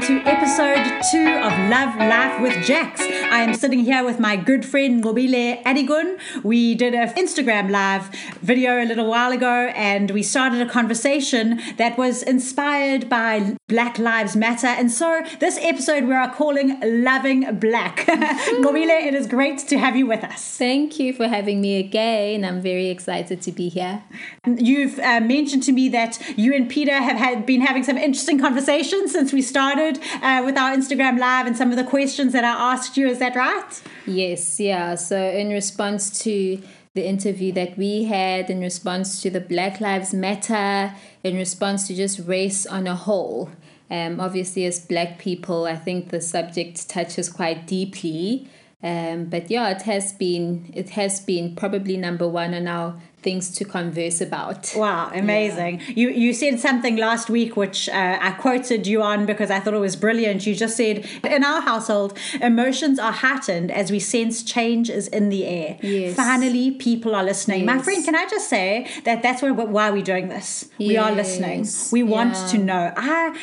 to 0.00 0.22
episode 0.26 1.02
two 1.10 1.26
of 1.26 1.52
Love 1.68 1.96
Life 1.96 2.40
with 2.40 2.64
Jax. 2.64 3.00
I 3.30 3.40
am 3.42 3.52
sitting 3.54 3.80
here 3.80 4.04
with 4.04 4.18
my 4.18 4.36
good 4.36 4.64
friend 4.64 5.04
Ngobile 5.04 5.62
Adigun. 5.62 6.18
We 6.42 6.74
did 6.74 6.94
an 6.94 7.10
Instagram 7.10 7.70
live 7.70 8.08
video 8.40 8.82
a 8.82 8.86
little 8.86 9.06
while 9.06 9.32
ago 9.32 9.70
and 9.74 10.10
we 10.12 10.22
started 10.22 10.62
a 10.62 10.70
conversation 10.70 11.60
that 11.76 11.98
was 11.98 12.22
inspired 12.22 13.10
by 13.10 13.56
Black 13.68 13.98
Lives 13.98 14.34
Matter. 14.34 14.66
And 14.66 14.90
so 14.90 15.22
this 15.40 15.58
episode 15.60 16.04
we 16.04 16.14
are 16.14 16.32
calling 16.32 16.80
Loving 16.80 17.58
Black. 17.58 17.96
Ngobile, 18.06 19.06
it 19.06 19.14
is 19.14 19.26
great 19.26 19.58
to 19.58 19.78
have 19.78 19.94
you 19.94 20.06
with 20.06 20.24
us. 20.24 20.56
Thank 20.56 20.98
you 20.98 21.12
for 21.12 21.28
having 21.28 21.60
me 21.60 21.78
again. 21.78 22.46
I'm 22.46 22.62
very 22.62 22.88
excited 22.88 23.42
to 23.42 23.52
be 23.52 23.68
here. 23.68 24.04
You've 24.46 24.98
uh, 25.00 25.20
mentioned 25.20 25.64
to 25.64 25.72
me 25.72 25.90
that 25.90 26.18
you 26.38 26.54
and 26.54 26.68
Peter 26.68 26.94
have 26.94 27.18
had 27.18 27.44
been 27.44 27.60
having 27.60 27.84
some 27.84 27.98
interesting 27.98 28.40
conversations 28.40 29.12
since 29.12 29.34
we 29.34 29.42
started 29.42 30.00
uh, 30.22 30.42
with 30.46 30.56
our 30.56 30.74
Instagram 30.74 31.18
live 31.18 31.46
and 31.46 31.56
some 31.56 31.70
of 31.70 31.76
the 31.76 31.84
questions 31.84 32.32
that 32.32 32.44
I 32.44 32.72
asked 32.72 32.96
you. 32.96 33.17
Is 33.18 33.20
that 33.20 33.34
right? 33.34 33.82
Yes, 34.06 34.60
yeah. 34.60 34.94
So, 34.94 35.20
in 35.20 35.48
response 35.48 36.22
to 36.22 36.62
the 36.94 37.04
interview 37.04 37.50
that 37.50 37.76
we 37.76 38.04
had, 38.04 38.48
in 38.48 38.60
response 38.60 39.20
to 39.22 39.28
the 39.28 39.40
Black 39.40 39.80
Lives 39.80 40.14
Matter, 40.14 40.94
in 41.24 41.34
response 41.34 41.88
to 41.88 41.96
just 41.96 42.20
race 42.20 42.64
on 42.64 42.86
a 42.86 42.94
whole, 42.94 43.50
um, 43.90 44.20
obviously, 44.20 44.66
as 44.66 44.78
black 44.86 45.18
people, 45.18 45.64
I 45.64 45.74
think 45.74 46.10
the 46.10 46.20
subject 46.20 46.88
touches 46.88 47.28
quite 47.28 47.66
deeply. 47.66 48.48
Um, 48.80 49.24
but 49.24 49.50
yeah, 49.50 49.70
it 49.70 49.82
has 49.82 50.12
been 50.12 50.70
it 50.72 50.90
has 50.90 51.18
been 51.18 51.56
probably 51.56 51.96
number 51.96 52.28
one 52.28 52.54
on 52.54 52.68
our 52.68 52.94
things 53.22 53.50
to 53.50 53.64
converse 53.64 54.20
about. 54.20 54.72
Wow, 54.76 55.10
amazing! 55.12 55.80
Yeah. 55.80 55.86
You 55.96 56.10
you 56.10 56.32
said 56.32 56.60
something 56.60 56.96
last 56.96 57.28
week 57.28 57.56
which 57.56 57.88
uh, 57.88 58.18
I 58.20 58.30
quoted 58.38 58.86
you 58.86 59.02
on 59.02 59.26
because 59.26 59.50
I 59.50 59.58
thought 59.58 59.74
it 59.74 59.78
was 59.78 59.96
brilliant. 59.96 60.46
You 60.46 60.54
just 60.54 60.76
said 60.76 61.04
in 61.24 61.42
our 61.42 61.60
household, 61.60 62.16
emotions 62.40 63.00
are 63.00 63.10
heightened 63.10 63.72
as 63.72 63.90
we 63.90 63.98
sense 63.98 64.44
change 64.44 64.90
is 64.90 65.08
in 65.08 65.28
the 65.28 65.44
air. 65.44 65.76
Yes. 65.82 66.14
Finally, 66.14 66.70
people 66.72 67.16
are 67.16 67.24
listening. 67.24 67.64
Yes. 67.64 67.66
My 67.66 67.82
friend, 67.82 68.04
can 68.04 68.14
I 68.14 68.28
just 68.28 68.48
say 68.48 68.86
that 69.02 69.24
that's 69.24 69.42
what, 69.42 69.70
why 69.70 69.90
we're 69.90 70.02
doing 70.02 70.28
this? 70.28 70.70
Yes. 70.78 70.88
We 70.88 70.96
are 70.96 71.10
listening. 71.10 71.66
We 71.90 72.04
want 72.04 72.34
yeah. 72.34 72.46
to 72.46 72.58
know. 72.58 72.92
I 72.96 73.36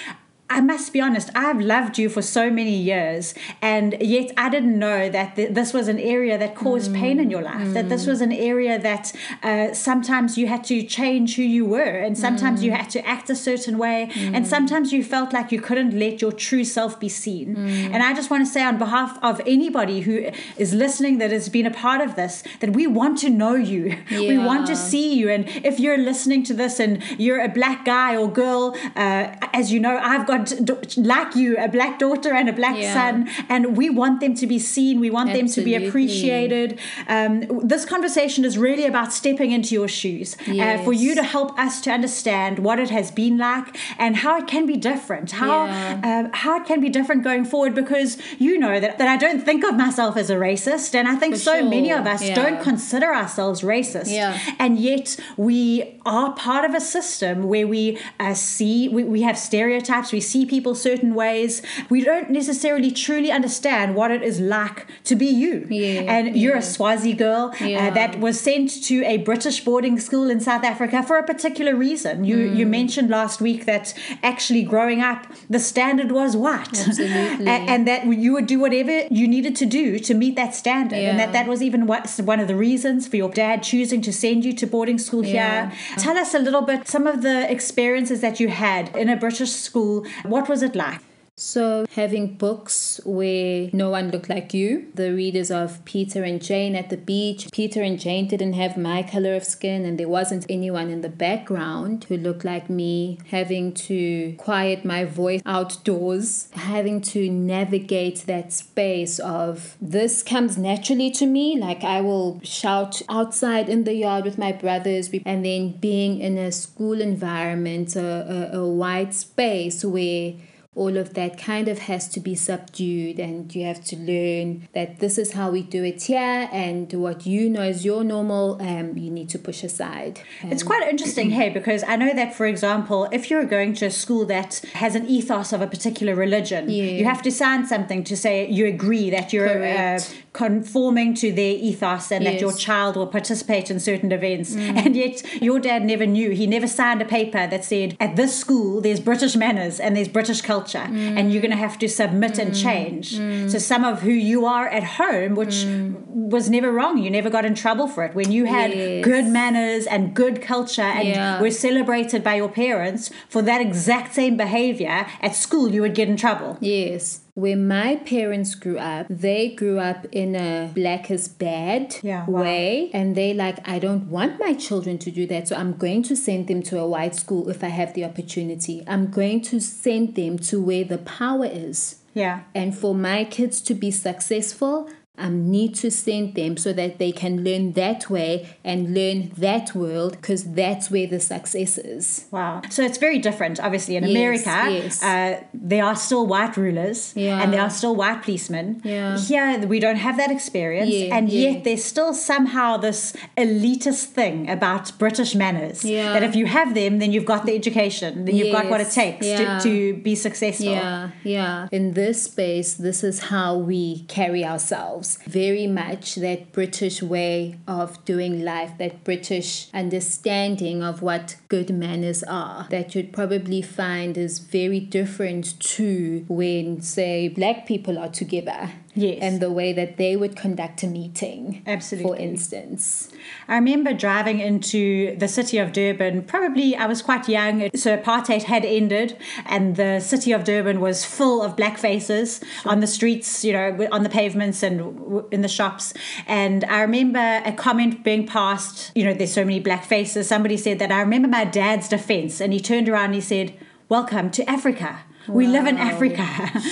I 0.48 0.62
must 0.62 0.94
be 0.94 1.02
honest, 1.02 1.32
I've 1.34 1.60
loved 1.60 1.98
you 1.98 2.08
for 2.08 2.22
so 2.22 2.52
many 2.52 2.76
years, 2.76 3.34
and 3.64 3.98
yet 4.00 4.32
I 4.38 4.50
didn't 4.50 4.78
know 4.78 5.10
that 5.10 5.36
th- 5.36 5.56
this 5.56 5.74
was 5.74 5.88
an 5.88 5.98
area 5.98 6.38
that 6.38 6.54
caused 6.54 6.92
mm, 6.92 7.00
pain 7.00 7.20
in 7.20 7.32
your 7.32 7.42
life, 7.42 7.70
mm. 7.70 7.74
that 7.74 7.90
this 7.90 8.06
was 8.06 8.22
an 8.22 8.32
area 8.32 8.78
that 8.78 9.12
uh, 9.42 9.74
sometimes 9.74 10.38
you 10.38 10.46
had 10.46 10.64
to 10.66 10.84
change 10.84 11.36
who 11.38 11.42
you 11.42 11.66
were, 11.66 11.82
and 11.82 12.16
sometimes 12.16 12.60
mm. 12.60 12.66
you 12.66 12.72
had 12.72 12.92
to 12.92 13.06
act 13.08 13.32
a 13.32 13.36
certain 13.36 13.80
way, 13.80 14.04
and 14.16 14.46
mm. 14.46 14.48
sometimes 14.48 14.94
you 14.94 15.04
felt 15.04 15.34
like 15.34 15.52
you 15.52 15.60
couldn't 15.60 15.98
let 15.98 16.22
your 16.22 16.32
true 16.32 16.64
self 16.64 17.00
be 17.00 17.10
seen. 17.10 17.56
Mm. 17.56 17.94
And 17.94 18.04
I 18.04 18.14
just 18.14 18.30
want 18.30 18.46
to 18.46 18.52
say, 18.52 18.64
on 18.64 18.78
behalf 18.78 19.18
of 19.24 19.42
anybody 19.48 20.02
who 20.02 20.30
is 20.58 20.76
listening 20.76 21.18
that 21.18 21.32
has 21.32 21.50
been 21.50 21.66
a 21.66 21.72
part 21.72 22.02
of 22.02 22.16
this, 22.16 22.44
that 22.60 22.74
we 22.74 22.86
want 22.86 23.18
to 23.20 23.32
know 23.32 23.56
you, 23.56 23.98
yeah. 24.12 24.20
we 24.20 24.38
want 24.38 24.68
to 24.68 24.76
see 24.76 25.16
you. 25.16 25.28
And 25.28 25.48
if 25.66 25.80
you're 25.80 25.98
listening 25.98 26.44
to 26.44 26.54
this 26.54 26.80
and 26.80 27.02
you're 27.20 27.42
a 27.42 27.50
black 27.50 27.84
guy 27.84 28.16
or 28.16 28.32
girl, 28.32 28.76
uh, 28.96 29.36
as 29.52 29.72
you 29.72 29.80
know, 29.80 29.98
I've 29.98 30.28
got 30.28 30.35
got 30.38 30.98
like 30.98 31.36
you 31.36 31.58
a 31.58 31.68
black 31.68 32.00
daughter 32.00 32.34
and 32.34 32.50
a 32.50 32.54
black 32.54 32.78
yeah. 32.78 32.94
son 32.94 33.30
and 33.50 33.78
we 33.78 33.90
want 33.90 34.20
them 34.20 34.34
to 34.34 34.48
be 34.48 34.60
seen 34.60 35.00
we 35.00 35.10
want 35.10 35.30
Absolutely. 35.30 35.72
them 35.72 35.80
to 35.80 35.80
be 35.80 35.88
appreciated 35.88 36.80
um, 37.08 37.44
this 37.64 37.86
conversation 37.86 38.46
is 38.46 38.58
really 38.58 38.86
about 38.86 39.14
stepping 39.14 39.52
into 39.52 39.74
your 39.74 39.88
shoes 39.88 40.36
yes. 40.48 40.80
uh, 40.80 40.84
for 40.84 40.94
you 40.94 41.16
to 41.16 41.24
help 41.24 41.58
us 41.60 41.82
to 41.82 41.92
understand 41.92 42.60
what 42.60 42.80
it 42.80 42.90
has 42.90 43.12
been 43.12 43.38
like 43.38 43.78
and 43.98 44.18
how 44.18 44.38
it 44.38 44.48
can 44.48 44.66
be 44.66 44.76
different 44.76 45.32
how 45.32 45.66
yeah. 45.66 46.30
uh, 46.32 46.38
how 46.38 46.58
it 46.60 46.66
can 46.66 46.80
be 46.80 46.90
different 46.90 47.24
going 47.24 47.46
forward 47.46 47.74
because 47.74 48.18
you 48.40 48.58
know 48.58 48.80
that, 48.80 48.98
that 48.98 49.08
I 49.08 49.18
don't 49.18 49.44
think 49.44 49.64
of 49.64 49.76
myself 49.76 50.18
as 50.18 50.30
a 50.30 50.36
racist 50.36 50.96
and 50.96 51.08
I 51.08 51.16
think 51.16 51.36
for 51.36 51.40
so 51.40 51.60
sure. 51.60 51.70
many 51.70 51.92
of 51.92 52.06
us 52.06 52.24
yeah. 52.24 52.36
don't 52.36 52.62
consider 52.62 53.14
ourselves 53.14 53.62
racist 53.62 54.12
and 54.60 54.80
yet 54.80 55.18
we 55.38 56.00
are 56.06 56.34
part 56.34 56.66
of 56.66 56.74
a 56.74 56.82
system 56.82 57.44
where 57.44 57.68
we 57.68 57.98
uh, 58.20 58.34
see 58.34 58.90
we, 58.90 59.04
we 59.04 59.22
have 59.22 59.38
stereotypes 59.38 60.12
we 60.12 60.22
see 60.26 60.46
people 60.46 60.76
certain 60.76 61.16
ways. 61.16 61.62
We 61.90 62.04
don't 62.04 62.30
necessarily 62.30 62.92
truly 62.92 63.32
understand 63.32 63.96
what 63.96 64.12
it 64.12 64.22
is 64.22 64.40
like 64.40 64.88
to 65.06 65.16
be 65.16 65.28
you. 65.28 65.68
Yeah, 65.70 66.02
and 66.02 66.28
yeah. 66.28 66.34
you're 66.34 66.58
a 66.58 66.62
Swazi 66.62 67.14
girl 67.14 67.54
uh, 67.62 67.66
yeah. 67.66 67.88
uh, 67.88 67.92
that 67.92 68.20
was 68.20 68.40
sent 68.40 68.84
to 68.86 69.04
a 69.06 69.18
British 69.18 69.64
boarding 69.64 70.00
school 70.00 70.30
in 70.30 70.40
South 70.40 70.64
Africa 70.64 71.04
for 71.04 71.18
a 71.18 71.24
particular 71.24 71.76
reason. 71.76 72.24
You 72.24 72.38
mm. 72.38 72.56
you 72.56 72.66
mentioned 72.66 73.10
last 73.10 73.42
week 73.42 73.66
that 73.66 73.94
actually 74.24 74.64
growing 74.64 75.02
up 75.02 75.28
the 75.50 75.60
standard 75.60 76.12
was 76.12 76.36
white. 76.36 76.68
Absolutely. 76.88 77.48
and, 77.48 77.70
and, 77.70 77.88
that 77.88 78.06
you 78.06 78.34
would 78.34 78.48
do 78.48 78.60
whatever 78.60 79.06
you 79.12 79.28
needed 79.28 79.56
to 79.56 79.66
do 79.66 80.00
to 80.00 80.14
meet 80.14 80.36
that 80.36 80.56
standard. 80.56 80.98
And 80.98 81.20
that 81.20 81.34
that 81.34 81.48
was 81.48 81.62
even 81.62 81.86
what, 81.86 82.10
one 82.24 82.40
of 82.40 82.48
the 82.48 82.56
reasons 82.56 83.08
for 83.08 83.18
your 83.18 83.30
dad 83.30 83.64
choosing 83.64 84.02
to 84.02 84.14
send 84.14 84.46
you 84.46 84.54
to 84.54 84.66
boarding 84.66 84.98
school 84.98 85.22
here. 85.22 85.72
Tell 85.98 86.18
us 86.18 86.34
a 86.34 86.40
little 86.40 86.62
bit 86.62 86.88
some 86.88 87.08
of 87.08 87.22
the 87.22 87.50
experiences 87.52 88.22
that 88.22 88.40
you 88.40 88.50
had 88.50 88.96
in 88.96 89.10
a 89.10 89.18
British 89.18 89.52
school 89.52 90.06
what 90.24 90.48
was 90.50 90.62
it 90.64 90.76
like? 90.76 91.02
So, 91.38 91.86
having 91.92 92.36
books 92.36 93.02
where 93.04 93.70
no 93.74 93.90
one 93.90 94.10
looked 94.10 94.30
like 94.30 94.54
you, 94.54 94.88
the 94.94 95.14
readers 95.14 95.52
of 95.52 95.84
Peter 95.84 96.24
and 96.24 96.42
Jane 96.42 96.78
at 96.78 96.90
the 96.90 96.96
beach. 96.96 97.50
Peter 97.52 97.82
and 97.82 98.00
Jane 98.00 98.26
didn't 98.30 98.54
have 98.54 98.78
my 98.78 99.04
color 99.04 99.36
of 99.36 99.44
skin, 99.44 99.84
and 99.84 100.00
there 100.00 100.08
wasn't 100.08 100.46
anyone 100.48 100.90
in 100.90 101.02
the 101.02 101.10
background 101.10 102.06
who 102.06 102.16
looked 102.16 102.46
like 102.46 102.70
me. 102.70 103.20
Having 103.32 103.74
to 103.74 104.36
quiet 104.38 104.86
my 104.86 105.04
voice 105.04 105.42
outdoors, 105.46 106.48
having 106.54 107.02
to 107.02 107.30
navigate 107.30 108.20
that 108.28 108.54
space 108.54 109.20
of 109.20 109.76
this 109.82 110.24
comes 110.24 110.58
naturally 110.58 111.12
to 111.12 111.26
me. 111.26 111.60
Like, 111.60 111.84
I 111.84 112.00
will 112.00 112.40
shout 112.46 113.02
outside 113.10 113.68
in 113.68 113.84
the 113.84 113.94
yard 113.94 114.24
with 114.24 114.38
my 114.38 114.54
brothers, 114.54 115.10
and 115.26 115.44
then 115.44 115.74
being 115.82 116.22
in 116.22 116.38
a 116.38 116.54
school 116.54 117.02
environment, 117.02 117.98
a, 117.98 118.54
a, 118.54 118.60
a 118.62 118.66
white 118.66 119.14
space 119.14 119.84
where 119.84 120.36
all 120.76 120.98
of 120.98 121.14
that 121.14 121.38
kind 121.38 121.70
of 121.70 121.80
has 121.80 122.10
to 122.10 122.20
be 122.20 122.36
subdued 122.36 123.18
and 123.18 123.56
you 123.56 123.66
have 123.66 123.84
to 123.86 123.96
learn 123.96 124.68
that 124.74 125.00
this 125.00 125.18
is 125.18 125.32
how 125.32 125.50
we 125.50 125.62
do 125.62 125.84
it 125.86 126.04
here 126.04 126.50
and 126.52 126.92
what 126.94 127.26
you 127.26 127.50
know 127.50 127.64
is 127.64 127.86
your 127.86 128.04
normal 128.04 128.62
um, 128.62 128.98
you 128.98 129.10
need 129.10 129.30
to 129.30 129.40
push 129.40 129.64
aside 129.64 130.20
um, 130.44 130.52
it's 130.52 130.64
quite 130.64 130.84
interesting 130.84 131.30
hey 131.30 131.50
because 131.50 131.82
i 131.88 131.96
know 131.96 132.14
that 132.14 132.36
for 132.36 132.46
example 132.46 133.08
if 133.14 133.30
you're 133.30 133.46
going 133.46 133.74
to 133.74 133.86
a 133.86 133.92
school 133.92 134.26
that 134.26 134.56
has 134.74 134.96
an 134.96 135.06
ethos 135.08 135.54
of 135.54 135.62
a 135.62 135.68
particular 135.68 136.14
religion 136.14 136.70
yeah. 136.70 136.84
you 136.84 137.06
have 137.06 137.22
to 137.22 137.32
sign 137.32 137.66
something 137.66 138.04
to 138.04 138.18
say 138.18 138.50
you 138.50 138.66
agree 138.66 139.10
that 139.10 139.32
you're 139.32 139.64
uh, 139.64 140.00
conforming 140.34 141.14
to 141.14 141.32
their 141.32 141.56
ethos 141.56 142.12
and 142.12 142.24
yes. 142.26 142.34
that 142.34 142.42
your 142.42 142.52
child 142.52 142.98
will 142.98 143.08
participate 143.08 143.72
in 143.72 143.80
certain 143.80 144.12
events 144.12 144.54
mm. 144.54 144.76
and 144.86 144.98
yet 144.98 145.24
your 145.42 145.58
dad 145.58 145.86
never 145.86 146.06
knew 146.06 146.32
he 146.32 146.46
never 146.46 146.68
signed 146.68 147.02
a 147.02 147.06
paper 147.06 147.48
that 147.48 147.64
said 147.64 147.96
at 148.02 148.18
this 148.18 148.38
school 148.38 148.82
there's 148.82 149.00
british 149.00 149.38
manners 149.38 149.80
and 149.80 149.96
there's 149.96 150.10
british 150.10 150.42
culture 150.42 150.65
culture 150.66 150.92
mm. 150.92 151.18
and 151.18 151.32
you're 151.32 151.42
going 151.42 151.52
to 151.52 151.58
have 151.58 151.78
to 151.80 151.88
submit 151.88 152.34
mm. 152.34 152.40
and 152.40 152.56
change. 152.56 153.18
Mm. 153.18 153.50
So 153.50 153.58
some 153.58 153.84
of 153.84 154.02
who 154.02 154.12
you 154.12 154.46
are 154.46 154.68
at 154.68 154.84
home, 154.84 155.36
which 155.36 155.56
mm. 155.56 155.96
was 156.08 156.50
never 156.50 156.72
wrong, 156.72 156.98
you 156.98 157.10
never 157.10 157.30
got 157.30 157.46
in 157.46 157.56
trouble 157.56 157.88
for 157.88 158.04
it. 158.04 158.16
When 158.16 158.32
you 158.32 158.46
had 158.46 158.74
yes. 158.74 159.04
good 159.04 159.26
manners 159.26 159.86
and 159.86 160.14
good 160.14 160.42
culture 160.42 160.82
and 160.82 161.08
yeah. 161.08 161.42
were 161.42 161.52
celebrated 161.52 162.24
by 162.24 162.36
your 162.36 162.50
parents 162.50 163.12
for 163.30 163.42
that 163.44 163.62
exact 163.62 164.14
same 164.14 164.38
behavior 164.38 165.06
at 165.22 165.36
school, 165.36 165.70
you 165.70 165.82
would 165.82 165.96
get 165.96 166.10
in 166.10 166.18
trouble. 166.18 166.58
Yes 166.60 167.22
where 167.36 167.58
my 167.58 167.98
parents 167.98 168.56
grew 168.56 168.78
up, 168.78 169.06
they 169.10 169.50
grew 169.50 169.78
up 169.78 170.06
in 170.14 170.36
a 170.36 170.72
black 170.74 171.12
is 171.12 171.28
bad 171.28 171.98
yeah, 172.02 172.26
way. 172.26 172.90
And 172.94 173.16
they 173.16 173.34
like, 173.34 173.60
I 173.68 173.78
don't 173.78 174.10
want 174.10 174.40
my 174.40 174.54
children 174.54 174.98
to 175.00 175.12
do 175.12 175.28
that. 175.28 175.50
So 175.50 175.56
I'm 175.58 175.74
going 175.74 176.02
to 176.04 176.16
send 176.16 176.48
them 176.48 176.64
to 176.64 176.80
a 176.80 176.88
white 176.88 177.14
school 177.14 177.50
if 177.50 177.62
I 177.62 177.68
have 177.68 177.94
the 177.94 178.06
opportunity. 178.06 178.84
I'm 178.88 179.12
going 179.12 179.42
to 179.44 179.60
send 179.60 180.16
them 180.16 180.40
to 180.40 180.62
where 180.62 180.86
the 180.86 180.98
power 180.98 181.46
is. 181.46 181.98
Yeah. 182.14 182.44
And 182.56 182.76
for 182.76 182.96
my 182.96 183.26
kids 183.26 183.60
to 183.62 183.74
be 183.74 183.92
successful, 183.92 184.90
um, 185.18 185.50
need 185.50 185.76
to 185.76 185.90
send 185.90 186.36
them 186.36 186.58
so 186.58 186.74
that 186.74 186.98
they 187.00 187.12
can 187.12 187.44
learn 187.44 187.74
that 187.74 188.10
way 188.10 188.56
and 188.64 188.94
learn 188.94 189.32
that 189.38 189.74
world 189.76 190.14
because 190.14 190.44
that's 190.54 190.92
where 190.92 191.08
the 191.08 191.20
success 191.20 191.78
is. 191.78 192.26
Wow. 192.32 192.62
So 192.70 192.84
it's 192.84 192.98
very 192.98 193.20
different. 193.20 193.60
Obviously, 193.60 193.96
in 193.96 194.04
yes, 194.04 194.12
America, 194.12 194.72
yes. 194.72 195.04
Uh, 195.04 195.44
there 195.54 195.84
are 195.84 195.96
still 195.96 196.26
white 196.28 196.58
rulers 196.58 197.14
yeah. 197.16 197.42
and 197.42 197.54
there 197.54 197.62
are 197.62 197.70
still 197.70 197.96
white 197.96 198.24
policemen. 198.24 198.82
Yeah. 198.84 199.18
Here, 199.18 199.66
we 199.66 199.80
don't 199.80 199.98
have 199.98 200.18
that 200.18 200.32
experience. 200.32 200.90
Yeah, 200.90 201.16
and 201.16 201.30
yeah. 201.30 201.50
yet, 201.50 201.64
there's 201.64 201.84
still 201.84 202.14
somehow 202.14 202.78
this 202.78 203.14
elitist 203.38 204.06
thing 204.06 204.50
about 204.50 204.98
British 204.98 205.36
manners 205.36 205.84
yeah. 205.84 206.14
that 206.14 206.24
if 206.24 206.36
you 206.36 206.46
have 206.46 206.74
them, 206.74 207.00
then 207.00 207.12
you've 207.12 207.26
got 207.26 207.46
the 207.46 207.56
education, 207.56 208.26
then 208.26 208.36
you've 208.36 208.52
got 208.52 208.70
what 208.70 208.82
it 208.82 208.92
takes 208.92 209.26
to, 209.26 209.60
to 209.62 209.94
be 210.02 210.16
successful. 210.16 210.66
Yeah, 210.66 211.12
yeah. 211.24 211.68
In 211.72 211.94
this 211.94 212.24
space, 212.24 212.74
this 212.74 213.04
is 213.04 213.20
how 213.20 213.58
we 213.58 214.04
carry 214.04 214.44
ourselves 214.44 215.05
ourselves. 215.06 215.18
Very 215.28 215.68
much 215.68 216.16
that 216.16 216.52
British 216.52 217.02
way 217.02 217.58
of 217.68 218.04
doing 218.06 218.44
life, 218.44 218.78
that 218.78 219.04
British 219.04 219.68
understanding 219.74 220.84
of 220.84 221.02
what 221.02 221.38
good 221.48 221.70
manners 221.70 222.24
are, 222.24 222.68
that 222.70 222.96
you'd 222.96 223.14
probably 223.14 223.62
find 223.62 224.18
is 224.18 224.40
very 224.40 224.80
different 224.80 225.60
to 225.60 226.26
when, 226.28 226.82
say, 226.82 227.28
black 227.28 227.66
people 227.66 227.98
are 227.98 228.10
together 228.10 228.72
Yes. 228.96 229.20
and 229.22 229.42
the 229.42 229.52
way 229.52 229.74
that 229.74 229.98
they 229.98 230.16
would 230.16 230.36
conduct 230.36 230.84
a 230.84 230.88
meeting. 230.88 231.62
Absolutely. 231.68 232.10
For 232.10 232.16
instance. 232.18 233.10
I 233.48 233.56
remember 233.56 233.94
driving 233.94 234.40
into 234.40 235.16
the 235.18 235.28
city 235.28 235.58
of 235.58 235.74
Durban. 235.74 236.24
Probably 236.24 236.76
I 236.76 236.86
was 236.86 237.02
quite 237.02 237.28
young, 237.28 237.70
so 237.76 237.98
apartheid 237.98 238.44
had 238.44 238.64
ended, 238.64 239.18
and 239.46 239.76
the 239.76 240.00
city 240.00 240.32
of 240.32 240.44
Durban 240.44 240.80
was 240.80 241.04
full 241.04 241.42
of 241.42 241.56
black 241.56 241.78
faces 241.78 242.42
on 242.66 242.80
the 242.80 242.88
streets, 242.88 243.44
you 243.44 243.54
know, 243.54 243.88
on 243.92 244.04
the 244.04 244.10
pavements 244.10 244.64
and 244.64 245.24
in 245.32 245.42
the 245.42 245.48
shops. 245.48 245.94
And 246.26 246.64
I 246.66 246.82
remember 246.82 247.42
a 247.46 247.52
comment 247.52 248.04
being 248.04 248.26
passed, 248.26 248.92
you 248.96 249.04
know, 249.04 249.14
there's 249.14 249.34
so 249.34 249.44
many 249.44 249.60
black 249.60 249.84
faces. 249.84 250.28
Somebody 250.28 250.58
said 250.58 250.80
that 250.80 250.92
I 250.92 251.02
remember 251.02 251.28
my 251.28 251.46
dad's 251.46 251.90
defense, 251.90 252.40
and 252.40 252.54
he 252.54 252.60
turned 252.60 252.88
around 252.88 253.06
and 253.06 253.16
he 253.16 253.22
said, 253.22 253.54
Welcome 253.88 254.32
to 254.32 254.50
Africa. 254.50 255.04
We 255.28 255.48
live 255.48 255.66
in 255.66 255.78
Africa. 255.78 256.26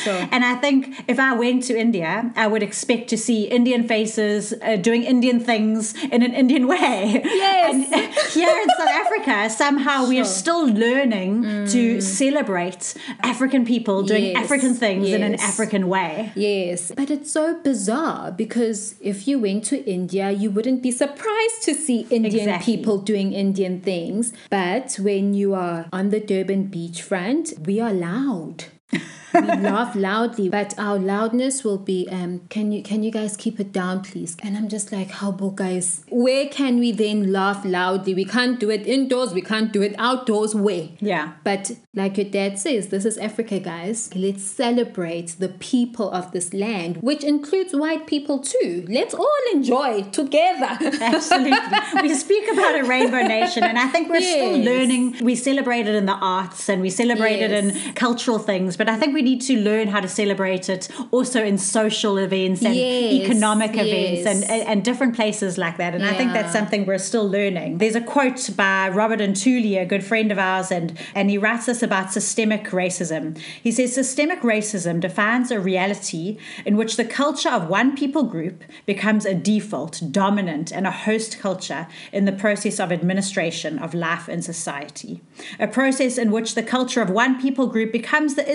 Sure. 0.04 0.28
And 0.34 0.44
I 0.46 0.56
think 0.56 1.04
if 1.08 1.20
I 1.20 1.34
went 1.36 1.64
to 1.70 1.78
India, 1.78 2.32
I 2.36 2.48
would 2.48 2.64
expect 2.64 3.10
to 3.10 3.18
see 3.18 3.44
Indian 3.46 3.88
faces 3.88 4.54
uh, 4.62 4.76
doing 4.78 5.04
Indian 5.04 5.40
things 5.40 5.94
in 6.12 6.22
an 6.24 6.34
Indian 6.34 6.68
way. 6.74 7.22
Yes. 7.24 7.92
And 7.92 8.14
here 8.38 8.56
in 8.64 8.68
South 8.78 8.90
Africa, 9.04 9.50
somehow 9.50 10.08
we 10.08 10.20
are 10.20 10.26
still 10.42 10.66
learning 10.68 11.68
to 11.76 12.02
celebrate 12.02 12.94
African 13.22 13.66
people 13.66 14.04
doing 14.04 14.24
Yes. 14.24 14.44
African 14.46 14.74
things 14.74 15.10
in 15.10 15.22
an 15.24 15.36
African 15.36 15.88
way. 15.88 16.32
Yes, 16.36 16.92
but 16.96 17.10
it's 17.16 17.32
so 17.32 17.44
bizarre 17.70 18.32
because 18.32 18.96
if 19.02 19.28
you 19.28 19.36
went 19.40 19.64
to 19.72 19.78
India, 19.98 20.32
you 20.32 20.50
wouldn't 20.56 20.82
be 20.82 20.92
surprised 20.92 21.60
to 21.68 21.74
see 21.86 22.00
Indian 22.10 22.48
Exactly. 22.50 22.76
people 22.78 22.98
doing 23.12 23.34
Indian 23.34 23.82
things. 23.82 24.34
But 24.50 24.88
when 25.08 25.34
you 25.34 25.54
are 25.54 25.80
on 25.92 26.10
the 26.10 26.20
Durban 26.20 26.62
beachfront, 26.74 27.46
we 27.68 27.80
are 27.86 27.94
loud 27.94 28.43
old. 28.44 28.66
we 29.34 29.42
laugh 29.42 29.96
loudly, 29.96 30.50
but 30.50 30.78
our 30.78 30.98
loudness 30.98 31.64
will 31.64 31.78
be 31.78 32.08
um 32.12 32.42
can 32.50 32.72
you 32.72 32.84
can 32.84 33.04
you 33.04 33.12
guys 33.12 33.36
keep 33.38 33.60
it 33.60 33.72
down 33.72 34.04
please? 34.04 34.36
And 34.42 34.58
I'm 34.58 34.70
just 34.70 34.92
like, 34.92 35.10
how 35.10 35.30
about 35.30 35.56
guys? 35.56 36.04
Where 36.10 36.48
can 36.48 36.80
we 36.80 36.92
then 36.92 37.32
laugh 37.32 37.64
loudly? 37.66 38.14
We 38.14 38.26
can't 38.26 38.60
do 38.60 38.70
it 38.70 38.86
indoors, 38.86 39.34
we 39.34 39.42
can't 39.42 39.72
do 39.72 39.82
it 39.82 39.96
outdoors. 39.98 40.56
Where? 40.56 40.90
Yeah. 41.00 41.34
But 41.44 41.72
like 41.96 42.18
your 42.18 42.26
dad 42.26 42.58
says, 42.58 42.88
this 42.88 43.06
is 43.06 43.18
Africa, 43.20 43.60
guys. 43.60 44.10
Let's 44.16 44.44
celebrate 44.44 45.36
the 45.38 45.50
people 45.50 46.10
of 46.12 46.32
this 46.32 46.54
land, 46.54 46.98
which 46.98 47.24
includes 47.24 47.76
white 47.76 48.08
people 48.08 48.40
too. 48.40 48.86
Let's 48.90 49.14
all 49.14 49.44
enjoy 49.54 50.04
together. 50.04 50.78
Absolutely. 50.82 51.58
we 52.02 52.14
speak 52.16 52.52
about 52.52 52.80
a 52.80 52.84
rainbow 52.84 53.22
nation, 53.22 53.64
and 53.64 53.78
I 53.78 53.88
think 53.88 54.10
we're 54.10 54.22
still 54.22 54.58
learning. 54.58 55.18
We 55.22 55.36
celebrate 55.36 55.88
it 55.88 55.96
in 55.96 56.06
the 56.08 56.14
arts 56.16 56.68
and 56.68 56.82
we 56.82 56.90
celebrate 56.90 57.42
it 57.42 57.52
in 57.52 57.94
cultural 57.94 58.40
things, 58.40 58.76
but 58.76 58.90
I 58.90 58.98
think 58.98 59.14
we 59.14 59.22
need 59.24 59.42
to 59.42 59.58
learn 59.58 59.88
how 59.88 60.00
to 60.00 60.08
celebrate 60.08 60.70
it 60.70 60.90
also 61.12 61.44
in 61.44 61.58
social 61.58 62.18
events 62.18 62.64
and 62.64 62.76
Yes, 62.76 63.26
economic 63.26 63.72
events 63.78 64.26
and, 64.26 64.44
and, 64.50 64.68
and 64.68 64.86
different 64.86 65.16
places 65.16 65.58
like 65.58 65.78
that. 65.78 65.96
And 65.96 66.06
I 66.06 66.14
think 66.14 66.34
that's 66.34 66.54
something 66.54 66.86
we're 66.86 66.98
still 66.98 67.28
learning. 67.28 67.78
There's 67.78 67.96
a 67.96 68.02
quote 68.02 68.50
by 68.56 68.90
Robert 68.90 69.20
Ntuli, 69.20 69.82
a 69.82 69.86
good 69.86 70.04
friend 70.04 70.32
of 70.32 70.38
ours, 70.38 70.72
and, 70.72 70.98
and 71.16 71.30
he 71.30 71.38
writes 71.38 71.66
this 71.66 71.84
about 71.84 72.12
systemic 72.12 72.66
racism. 72.68 73.38
He 73.38 73.72
says 73.72 73.94
systemic 73.94 74.42
racism 74.42 75.00
defines 75.00 75.52
a 75.52 75.60
reality 75.60 76.38
in 76.66 76.78
which 76.78 76.98
the 76.98 77.06
culture 77.06 77.50
of 77.50 77.68
one 77.70 77.96
people 77.96 78.24
group 78.24 78.64
becomes 78.86 79.26
a 79.26 79.34
default, 79.34 80.02
dominant, 80.12 80.72
and 80.72 80.88
a 80.88 80.92
host 80.92 81.40
culture 81.40 81.88
in 82.12 82.26
the 82.26 82.32
process 82.32 82.80
of 82.80 82.92
administration 82.92 83.80
of 83.80 83.94
life 83.94 84.28
in 84.28 84.42
society. 84.42 85.22
A 85.60 85.68
process 85.68 86.18
in 86.18 86.32
which 86.32 86.56
the 86.56 86.64
culture 86.64 87.02
of 87.02 87.10
one 87.10 87.42
people 87.42 87.68
group 87.68 87.92
becomes 87.92 88.36
the 88.36 88.50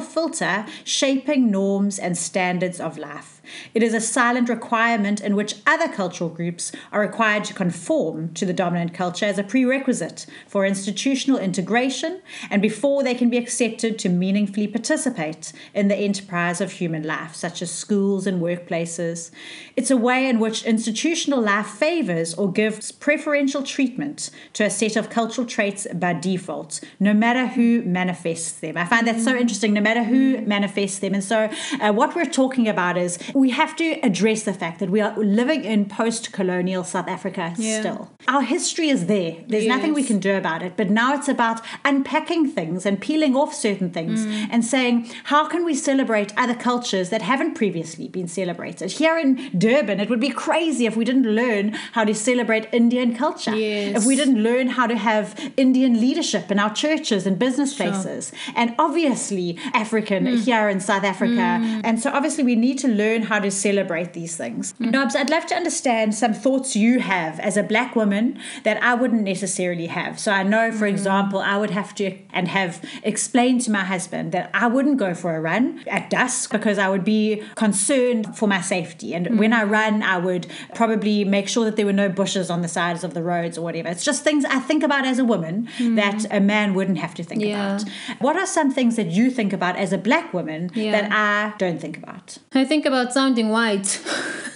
filter 0.00 0.66
shaping 0.84 1.50
norms 1.50 1.98
and 1.98 2.16
standards 2.16 2.80
of 2.80 2.98
life. 2.98 3.42
It 3.74 3.82
is 3.82 3.94
a 3.94 4.00
silent 4.00 4.48
requirement 4.48 5.20
in 5.20 5.36
which 5.36 5.56
other 5.66 5.88
cultural 5.88 6.30
groups 6.30 6.72
are 6.92 7.00
required 7.00 7.44
to 7.44 7.54
conform 7.54 8.32
to 8.34 8.46
the 8.46 8.52
dominant 8.52 8.94
culture 8.94 9.26
as 9.26 9.38
a 9.38 9.44
prerequisite 9.44 10.26
for 10.46 10.64
institutional 10.64 11.38
integration 11.38 12.20
and 12.50 12.60
before 12.62 13.02
they 13.02 13.14
can 13.14 13.30
be 13.30 13.38
accepted 13.38 13.98
to 13.98 14.08
meaningfully 14.08 14.66
participate 14.66 15.52
in 15.74 15.88
the 15.88 15.96
enterprise 15.96 16.60
of 16.60 16.72
human 16.72 17.02
life, 17.02 17.34
such 17.34 17.62
as 17.62 17.70
schools 17.70 18.26
and 18.26 18.40
workplaces. 18.40 19.30
It's 19.76 19.90
a 19.90 19.96
way 19.96 20.28
in 20.28 20.38
which 20.38 20.64
institutional 20.64 21.40
life 21.40 21.66
favors 21.66 22.34
or 22.34 22.50
gives 22.50 22.92
preferential 22.92 23.62
treatment 23.62 24.30
to 24.54 24.64
a 24.64 24.70
set 24.70 24.96
of 24.96 25.10
cultural 25.10 25.46
traits 25.46 25.86
by 25.94 26.12
default, 26.12 26.80
no 27.00 27.12
matter 27.12 27.46
who 27.46 27.82
manifests 27.82 28.52
them. 28.60 28.76
I 28.76 28.84
find 28.84 29.06
that 29.06 29.20
so 29.20 29.36
interesting, 29.36 29.72
no 29.72 29.80
matter 29.80 30.04
who 30.04 30.40
manifests 30.42 30.98
them. 30.98 31.14
And 31.14 31.24
so, 31.24 31.50
uh, 31.80 31.92
what 31.92 32.14
we're 32.14 32.24
talking 32.24 32.68
about 32.68 32.96
is 32.96 33.18
we 33.34 33.50
have 33.50 33.74
to 33.76 33.86
address 34.08 34.44
the 34.44 34.52
fact 34.54 34.78
that 34.80 34.90
we 34.90 35.00
are 35.00 35.14
living 35.18 35.64
in 35.64 35.84
post 35.86 36.32
colonial 36.32 36.84
South 36.84 37.08
Africa 37.08 37.52
Yeah. 37.58 37.80
still. 37.80 38.10
Our 38.28 38.42
history 38.42 38.88
is 38.88 39.06
there, 39.06 39.36
there's 39.48 39.66
nothing 39.66 39.92
we 39.92 40.04
can 40.04 40.18
do 40.18 40.34
about 40.36 40.62
it. 40.62 40.72
But 40.76 40.88
now 40.90 41.14
it's 41.14 41.28
about 41.28 41.60
unpacking 41.84 42.48
things 42.48 42.86
and 42.86 43.00
peeling 43.00 43.34
off 43.36 43.52
certain 43.54 43.90
things 43.90 44.24
Mm. 44.24 44.48
and 44.52 44.64
saying, 44.64 45.06
how 45.24 45.46
can 45.46 45.64
we 45.64 45.74
celebrate 45.74 46.32
other 46.36 46.54
cultures 46.54 47.10
that 47.10 47.22
haven't 47.22 47.54
previously 47.54 48.08
been 48.08 48.28
celebrated? 48.28 48.92
Here 48.92 49.18
in 49.18 49.50
Durban, 49.58 49.98
it 50.00 50.08
would 50.08 50.20
be 50.20 50.30
crazy 50.30 50.86
if 50.86 50.96
we 50.96 51.04
didn't 51.04 51.26
learn 51.42 51.72
how 51.92 52.04
to 52.04 52.14
celebrate 52.14 52.68
Indian 52.72 53.14
culture. 53.16 53.54
Yes. 53.56 53.96
If 53.98 54.06
we 54.06 54.14
didn't 54.16 54.42
learn 54.42 54.68
how 54.68 54.86
to 54.86 54.96
have 54.96 55.34
Indian 55.56 56.00
leadership 56.00 56.50
in 56.52 56.58
our 56.58 56.72
churches 56.72 57.26
and 57.26 57.38
business 57.38 57.74
places. 57.74 58.32
And 58.54 58.74
obviously, 58.78 59.58
African 59.72 60.26
Hmm. 60.26 60.36
here 60.36 60.68
in 60.68 60.80
South 60.80 61.04
Africa. 61.04 61.60
And 61.84 62.00
so, 62.00 62.10
obviously, 62.12 62.44
we 62.44 62.56
need 62.56 62.78
to 62.78 62.88
learn 62.88 63.22
how 63.24 63.38
to 63.40 63.50
celebrate 63.50 64.12
these 64.12 64.36
things. 64.36 64.72
Hmm. 64.78 64.90
Nobs, 64.90 65.16
I'd 65.16 65.30
love 65.30 65.46
to 65.46 65.54
understand 65.54 66.14
some 66.14 66.32
thoughts 66.34 66.76
you 66.76 67.00
have 67.00 67.38
as 67.40 67.56
a 67.56 67.62
black 67.62 67.96
woman 67.96 68.38
that 68.64 68.82
I 68.82 68.94
wouldn't 68.94 69.22
necessarily 69.22 69.86
have. 69.86 70.18
So, 70.18 70.32
I 70.32 70.42
know, 70.42 70.70
for 70.70 70.86
Hmm. 70.88 70.94
example, 70.94 71.38
I 71.40 71.56
would 71.58 71.70
have 71.70 71.94
to 71.96 72.12
and 72.32 72.48
have 72.48 72.80
explained 73.02 73.60
to 73.62 73.70
my 73.70 73.84
husband 73.84 74.32
that 74.32 74.50
I 74.54 74.66
wouldn't 74.66 74.96
go 74.98 75.14
for 75.14 75.34
a 75.36 75.40
run 75.40 75.80
at 75.86 76.10
dusk 76.10 76.50
because 76.52 76.78
I 76.78 76.88
would 76.88 77.04
be 77.04 77.42
concerned 77.54 78.36
for 78.36 78.46
my 78.46 78.60
safety. 78.60 79.14
And 79.14 79.38
when 79.38 79.52
I 79.52 79.62
run, 79.64 80.02
I 80.02 80.18
would 80.18 80.46
probably 80.74 81.24
make 81.24 81.48
sure 81.48 81.64
that 81.64 81.76
there 81.76 81.86
were 81.86 81.92
no 81.92 82.08
bushes 82.08 82.50
on 82.50 82.60
the 82.62 82.68
sides 82.68 83.04
of 83.04 83.14
the 83.14 83.22
roads 83.22 83.56
or 83.56 83.62
whatever. 83.62 83.88
It's 83.88 84.04
just 84.04 84.22
things 84.22 84.44
I 84.44 84.58
think 84.58 84.82
about 84.82 85.06
as 85.06 85.18
a 85.18 85.24
woman 85.24 85.68
that 85.80 86.26
a 86.30 86.40
man 86.40 86.74
wouldn't 86.74 86.98
have 86.98 87.14
to 87.14 87.22
think 87.24 87.42
Yeah. 87.42 87.76
about. 87.76 87.84
What 88.18 88.36
are 88.36 88.46
some 88.46 88.70
things 88.70 88.96
that 88.96 89.08
you 89.10 89.30
think 89.30 89.52
about 89.52 89.76
as 89.76 89.92
a 89.92 89.98
black 89.98 90.34
woman 90.34 90.70
Yeah. 90.74 90.92
that 90.92 91.12
I 91.12 91.54
don't 91.58 91.80
think 91.80 91.96
about? 91.96 92.38
I 92.54 92.64
think 92.64 92.84
about 92.84 93.12
sounding 93.14 93.48
white. 93.48 94.00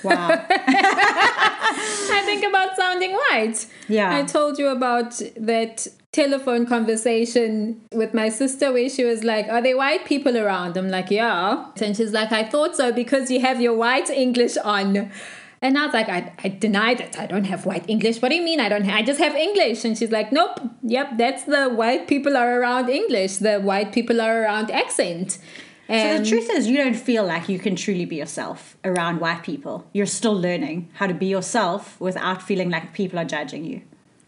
Wow. 0.05 0.29
I 0.51 2.23
think 2.25 2.45
about 2.45 2.77
sounding 2.77 3.13
white. 3.13 3.67
Yeah. 3.89 4.17
I 4.17 4.23
told 4.23 4.59
you 4.59 4.69
about 4.69 5.21
that 5.37 5.87
telephone 6.13 6.67
conversation 6.67 7.81
with 7.93 8.15
my 8.15 8.29
sister 8.29 8.73
where 8.73 8.89
she 8.89 9.05
was 9.05 9.25
like, 9.25 9.49
Are 9.49 9.63
there 9.63 9.77
white 9.77 10.05
people 10.05 10.37
around? 10.37 10.77
I'm 10.77 10.89
like, 10.89 11.11
Yeah. 11.11 11.67
And 11.81 11.97
she's 11.97 12.13
like, 12.13 12.33
I 12.33 12.45
thought 12.45 12.77
so 12.77 12.93
because 12.93 13.31
you 13.31 13.41
have 13.41 13.61
your 13.61 13.75
white 13.75 14.11
English 14.11 14.57
on. 14.59 15.11
And 15.61 15.77
I 15.77 15.87
was 15.87 15.93
like, 15.93 16.09
I, 16.09 16.33
I 16.45 16.49
denied 16.51 17.01
it. 17.01 17.19
I 17.19 17.27
don't 17.27 17.45
have 17.45 17.67
white 17.67 17.85
English. 17.89 18.23
What 18.23 18.29
do 18.29 18.37
you 18.37 18.43
mean 18.43 18.61
I 18.61 18.69
don't 18.69 18.85
have? 18.85 18.95
I 18.95 19.03
just 19.03 19.19
have 19.19 19.35
English. 19.35 19.85
And 19.85 19.99
she's 19.99 20.11
like, 20.13 20.33
Nope. 20.33 20.61
Yep, 20.83 21.19
that's 21.19 21.45
the 21.45 21.69
white 21.69 22.07
people 22.09 22.37
are 22.37 22.61
around 22.61 22.89
English. 22.89 23.39
The 23.39 23.59
white 23.59 23.93
people 23.93 24.21
are 24.21 24.43
around 24.43 24.71
accent. 24.71 25.39
So 25.89 26.19
the 26.19 26.25
truth 26.25 26.51
is, 26.51 26.69
you 26.69 26.77
don't 26.77 26.95
feel 26.95 27.25
like 27.25 27.49
you 27.49 27.59
can 27.59 27.75
truly 27.75 28.05
be 28.05 28.17
yourself 28.17 28.77
around 28.85 29.21
white 29.21 29.43
people. 29.43 29.87
You're 29.95 30.05
still 30.05 30.39
learning 30.39 30.91
how 30.95 31.07
to 31.07 31.15
be 31.15 31.27
yourself 31.27 31.99
without 31.99 32.43
feeling 32.43 32.69
like 32.69 32.93
people 32.93 33.19
are 33.19 33.25
judging 33.25 33.65
you. 33.65 33.81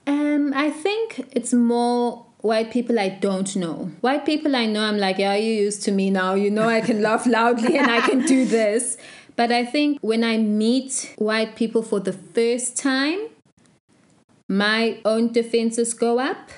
Um, 0.06 0.54
I 0.56 0.70
think 0.70 1.28
it's 1.32 1.52
more 1.52 2.24
white 2.38 2.70
people 2.70 2.98
I 2.98 3.10
don't 3.10 3.54
know. 3.56 3.90
White 4.00 4.24
people 4.24 4.56
I 4.56 4.64
know, 4.64 4.82
I'm 4.82 4.96
like, 4.96 5.18
yeah, 5.18 5.34
you're 5.34 5.64
used 5.64 5.82
to 5.82 5.92
me 5.92 6.08
now. 6.08 6.32
You 6.34 6.50
know, 6.50 6.66
I 6.68 6.80
can 6.80 7.02
laugh 7.08 7.26
loudly 7.26 7.76
and 7.76 7.90
I 7.90 8.00
can 8.00 8.24
do 8.24 8.44
this. 8.58 8.96
But 9.36 9.52
I 9.52 9.64
think 9.64 9.98
when 10.00 10.24
I 10.24 10.38
meet 10.38 11.14
white 11.18 11.56
people 11.56 11.82
for 11.82 12.00
the 12.00 12.12
first 12.12 12.76
time, 12.76 13.28
my 14.48 14.98
own 15.04 15.32
defenses 15.32 15.94
go 15.94 16.18
up. 16.18 16.50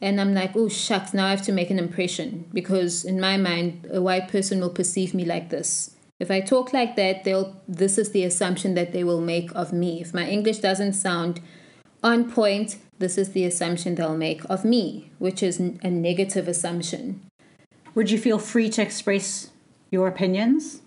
And 0.00 0.20
I'm 0.20 0.32
like, 0.34 0.56
oh, 0.56 0.68
shucks, 0.68 1.12
now 1.12 1.26
I 1.26 1.30
have 1.30 1.42
to 1.42 1.52
make 1.52 1.70
an 1.70 1.78
impression 1.78 2.48
because 2.54 3.04
in 3.04 3.20
my 3.20 3.36
mind, 3.36 3.86
a 3.92 4.00
white 4.00 4.28
person 4.28 4.60
will 4.60 4.70
perceive 4.70 5.12
me 5.12 5.24
like 5.24 5.50
this. 5.50 5.94
If 6.18 6.30
I 6.30 6.40
talk 6.40 6.72
like 6.72 6.96
that, 6.96 7.24
they'll 7.24 7.56
this 7.66 7.96
is 7.96 8.10
the 8.10 8.24
assumption 8.24 8.74
that 8.74 8.92
they 8.92 9.04
will 9.04 9.20
make 9.20 9.50
of 9.54 9.72
me. 9.72 10.00
If 10.02 10.12
my 10.12 10.26
English 10.26 10.58
doesn't 10.58 10.92
sound 10.92 11.40
on 12.02 12.30
point, 12.30 12.76
this 12.98 13.16
is 13.16 13.32
the 13.32 13.44
assumption 13.44 13.94
they'll 13.94 14.16
make 14.16 14.42
of 14.48 14.64
me, 14.64 15.10
which 15.18 15.42
is 15.42 15.58
a 15.58 15.90
negative 15.90 16.46
assumption. 16.48 17.22
Would 17.94 18.10
you 18.10 18.18
feel 18.18 18.38
free 18.38 18.68
to 18.70 18.82
express 18.82 19.50
your 19.90 20.08
opinions? 20.08 20.82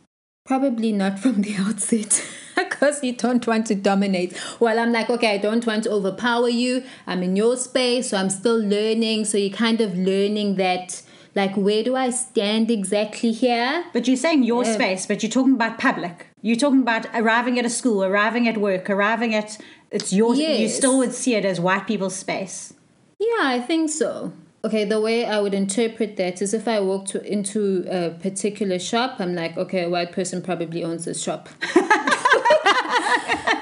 Probably 0.46 0.92
not 0.92 1.20
from 1.20 1.42
the 1.42 1.56
outset. 1.60 2.24
because 2.56 3.04
you 3.04 3.14
don't 3.14 3.46
want 3.46 3.68
to 3.68 3.76
dominate. 3.76 4.40
Well, 4.60 4.80
I'm 4.80 4.92
like, 4.92 5.10
okay, 5.10 5.36
I 5.36 5.38
don't 5.38 5.66
want 5.66 5.84
to 5.84 5.92
overpower 5.92 6.50
you. 6.50 6.84
I'm 7.08 7.24
in 7.24 7.36
your 7.36 7.58
space, 7.58 8.10
so 8.10 8.18
I'm 8.18 8.30
still 8.30 8.58
learning. 8.58 9.26
So 9.26 9.38
you're 9.38 9.56
kind 9.56 9.82
of 9.82 9.98
learning 9.98 10.56
that 10.56 11.02
like 11.36 11.56
where 11.56 11.84
do 11.84 11.96
I 11.96 12.12
stand 12.12 12.70
exactly 12.70 13.32
here? 13.32 13.86
But 13.92 14.08
you're 14.08 14.18
saying 14.18 14.44
your 14.44 14.64
yeah. 14.64 14.74
space, 14.74 15.06
but 15.06 15.24
you're 15.24 15.32
talking 15.32 15.54
about 15.54 15.80
public. 15.80 16.28
You're 16.42 16.58
talking 16.58 16.82
about 16.82 17.08
arriving 17.14 17.58
at 17.58 17.66
a 17.66 17.70
school, 17.70 18.04
arriving 18.04 18.48
at 18.48 18.58
work, 18.58 18.90
arriving 18.90 19.34
at 19.34 19.58
it's 19.90 20.12
your 20.12 20.36
yes. 20.36 20.60
you 20.60 20.70
still 20.70 20.98
would 20.98 21.14
see 21.14 21.36
it 21.36 21.46
as 21.46 21.60
white 21.60 21.88
people's 21.88 22.16
space. 22.16 22.74
Yeah, 23.20 23.42
I 23.42 23.60
think 23.60 23.90
so. 23.90 24.34
Okay, 24.66 24.86
the 24.86 25.02
way 25.02 25.26
I 25.26 25.40
would 25.40 25.54
interpret 25.54 26.16
that 26.18 26.42
is 26.42 26.54
if 26.54 26.68
I 26.68 26.80
walk 26.80 27.06
to, 27.08 27.22
into 27.32 27.86
a 27.90 28.12
particular 28.12 28.80
shop, 28.80 29.18
I'm 29.20 29.36
like, 29.36 29.58
okay, 29.58 29.84
a 29.84 29.90
white 29.90 30.14
person 30.14 30.42
probably 30.42 30.84
owns 30.84 31.06
this 31.06 31.22
shop. 31.22 31.50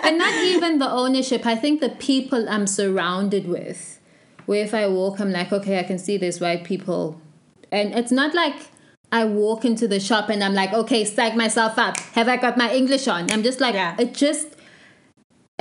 and 0.04 0.18
not 0.18 0.34
even 0.36 0.80
the 0.80 0.90
ownership. 0.90 1.46
I 1.46 1.56
think 1.56 1.82
the 1.82 1.90
people 1.90 2.48
I'm 2.50 2.68
surrounded 2.68 3.48
with, 3.48 4.00
where 4.46 4.64
if 4.64 4.74
I 4.74 4.88
walk, 4.88 5.20
I'm 5.20 5.32
like, 5.32 5.52
okay, 5.52 5.80
I 5.80 5.84
can 5.84 5.98
see 5.98 6.18
there's 6.18 6.40
white 6.40 6.64
people. 6.64 7.22
And 7.72 7.94
it's 7.94 8.12
not 8.12 8.34
like 8.34 8.56
I 9.12 9.26
walk 9.26 9.66
into 9.66 9.88
the 9.88 10.00
shop 10.00 10.30
and 10.30 10.44
I'm 10.44 10.54
like, 10.54 10.74
okay, 10.74 11.04
psych 11.06 11.36
myself 11.36 11.78
up. 11.78 11.98
Have 12.14 12.28
I 12.28 12.38
got 12.38 12.58
my 12.58 12.74
English 12.74 13.08
on? 13.08 13.32
I'm 13.32 13.44
just 13.44 13.60
like, 13.60 13.76
yeah. 13.76 13.96
it 14.00 14.14
just 14.14 14.48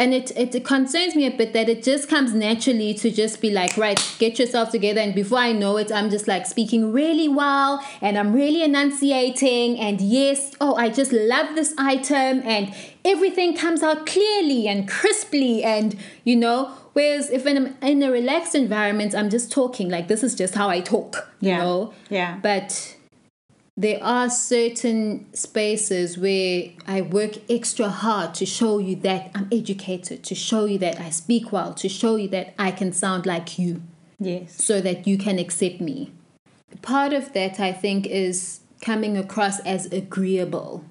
and 0.00 0.14
it, 0.14 0.32
it 0.34 0.64
concerns 0.64 1.14
me 1.14 1.26
a 1.26 1.30
bit 1.30 1.52
that 1.52 1.68
it 1.68 1.82
just 1.82 2.08
comes 2.08 2.32
naturally 2.32 2.94
to 2.94 3.10
just 3.10 3.42
be 3.42 3.50
like 3.50 3.76
right 3.76 4.00
get 4.18 4.38
yourself 4.38 4.70
together. 4.70 5.00
And 5.00 5.14
before 5.14 5.38
i 5.38 5.52
know 5.52 5.76
it 5.76 5.92
i'm 5.92 6.08
just 6.08 6.26
like 6.26 6.46
speaking 6.46 6.90
really 6.90 7.28
well 7.28 7.84
and 8.00 8.16
i'm 8.18 8.32
really 8.32 8.62
enunciating. 8.62 9.78
And 9.78 10.00
yes 10.00 10.52
oh 10.60 10.74
i 10.76 10.88
just 10.88 11.12
love 11.12 11.54
this 11.54 11.74
item. 11.76 12.42
And 12.44 12.74
everything 13.04 13.54
comes 13.54 13.82
out 13.82 14.06
clearly 14.06 14.66
and 14.66 14.88
crisply. 14.88 15.62
And 15.62 15.98
you 16.24 16.34
know 16.34 16.72
whereas 16.94 17.30
if 17.30 17.46
i'm 17.46 17.76
in 17.82 18.02
a 18.02 18.10
relaxed 18.10 18.54
environment 18.54 19.14
i'm 19.14 19.28
just 19.28 19.52
talking. 19.52 19.90
Like 19.90 20.08
this 20.08 20.22
is 20.22 20.34
just 20.34 20.54
how 20.54 20.70
i 20.70 20.80
talk 20.80 21.28
you 21.40 21.56
know? 21.56 21.94
Yeah. 22.10 22.38
But 22.42 22.96
there 23.80 23.98
are 24.02 24.28
certain 24.28 25.26
spaces 25.32 26.18
where 26.18 26.64
I 26.86 27.00
work 27.00 27.38
extra 27.48 27.88
hard 27.88 28.34
to 28.34 28.44
show 28.44 28.78
you 28.78 28.94
that 28.96 29.30
I'm 29.34 29.48
educated, 29.50 30.22
to 30.24 30.34
show 30.34 30.66
you 30.66 30.76
that 30.80 31.00
I 31.00 31.08
speak 31.08 31.50
well, 31.50 31.72
to 31.74 31.88
show 31.88 32.16
you 32.16 32.28
that 32.28 32.52
I 32.58 32.72
can 32.72 32.92
sound 32.92 33.24
like 33.24 33.58
you. 33.58 33.80
Yes. 34.18 34.62
So 34.62 34.82
that 34.82 35.06
you 35.06 35.16
can 35.16 35.38
accept 35.38 35.80
me. 35.80 36.12
Part 36.82 37.14
of 37.14 37.32
that, 37.32 37.58
I 37.58 37.72
think, 37.72 38.06
is 38.06 38.60
coming 38.82 39.16
across 39.16 39.60
as 39.60 39.86
agreeable, 39.86 40.84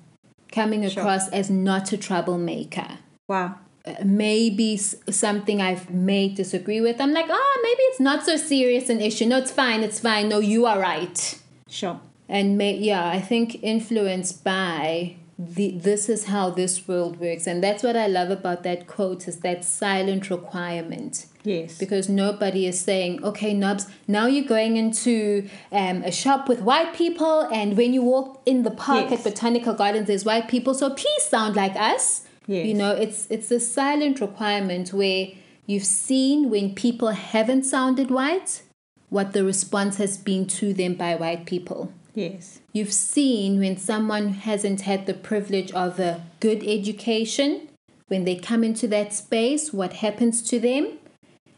coming 0.51 0.83
across 0.83 1.25
sure. 1.25 1.35
as 1.35 1.51
not 1.51 1.93
a 1.93 1.97
troublemaker. 1.97 2.97
Wow. 3.27 3.59
Uh, 3.85 3.97
maybe 4.03 4.77
something 4.77 5.61
I've 5.61 5.91
may 5.91 6.27
disagree 6.29 6.81
with. 6.81 6.99
I'm 6.99 7.13
like, 7.13 7.27
oh, 7.29 7.59
maybe 7.61 7.83
it's 7.83 7.99
not 7.99 8.25
so 8.25 8.35
serious 8.35 8.89
an 8.89 8.99
issue. 8.99 9.27
No, 9.27 9.37
it's 9.37 9.51
fine. 9.51 9.83
It's 9.83 9.99
fine. 9.99 10.27
No, 10.27 10.39
you 10.39 10.65
are 10.65 10.79
right. 10.79 11.39
Sure 11.67 12.01
and 12.29 12.57
may, 12.57 12.75
yeah 12.77 13.09
i 13.09 13.19
think 13.19 13.61
influenced 13.63 14.43
by 14.43 15.15
the 15.39 15.71
this 15.71 16.09
is 16.09 16.25
how 16.25 16.49
this 16.49 16.85
world 16.85 17.17
works. 17.17 17.47
And 17.47 17.63
that's 17.63 17.81
what 17.81 17.95
i 17.95 18.07
love 18.07 18.29
about 18.29 18.63
that 18.63 18.87
quote 18.87 19.27
is 19.27 19.37
that 19.39 19.63
silent 19.63 20.29
requirement. 20.29 21.25
Yes. 21.43 21.77
Because 21.77 22.09
nobody 22.09 22.67
is 22.67 22.77
saying 22.77 23.23
okay 23.23 23.53
nubs 23.53 23.87
now 24.07 24.27
you're 24.27 24.43
going 24.43 24.75
into 24.75 25.47
um, 25.71 26.03
a 26.03 26.11
shop 26.11 26.49
with 26.49 26.61
white 26.61 26.93
people 26.93 27.47
and 27.53 27.77
when 27.77 27.93
you 27.93 28.01
walk 28.01 28.41
in 28.45 28.63
the 28.63 28.71
park 28.71 29.09
yes. 29.09 29.25
at 29.25 29.31
botanical 29.31 29.73
gardens 29.73 30.07
there's 30.07 30.25
white 30.25 30.49
people. 30.49 30.73
So 30.73 30.89
please 30.89 31.23
sound 31.23 31.55
like 31.55 31.75
us. 31.77 32.25
Yes. 32.45 32.65
you 32.65 32.73
know 32.73 32.91
it's 32.91 33.27
it's 33.29 33.51
a 33.51 33.59
silent 33.59 34.19
requirement 34.19 34.91
where 34.91 35.27
you've 35.67 35.85
seen 35.85 36.49
when 36.49 36.73
people 36.73 37.09
haven't 37.09 37.63
sounded 37.63 38.09
white 38.09 38.63
what 39.09 39.33
the 39.33 39.43
response 39.43 39.97
has 39.97 40.17
been 40.17 40.47
to 40.47 40.73
them 40.73 40.95
by 40.95 41.15
white 41.15 41.45
people 41.45 41.93
Yes. 42.19 42.59
You've 42.73 42.91
seen 42.91 43.59
when 43.59 43.77
someone 43.77 44.33
hasn't 44.33 44.81
had 44.81 45.05
the 45.05 45.13
privilege 45.13 45.71
of 45.71 45.99
a 45.99 46.25
good 46.41 46.61
education, 46.67 47.69
when 48.09 48.25
they 48.25 48.35
come 48.35 48.63
into 48.63 48.87
that 48.89 49.13
space, 49.13 49.71
what 49.71 49.93
happens 49.93 50.41
to 50.49 50.59
them? 50.59 50.97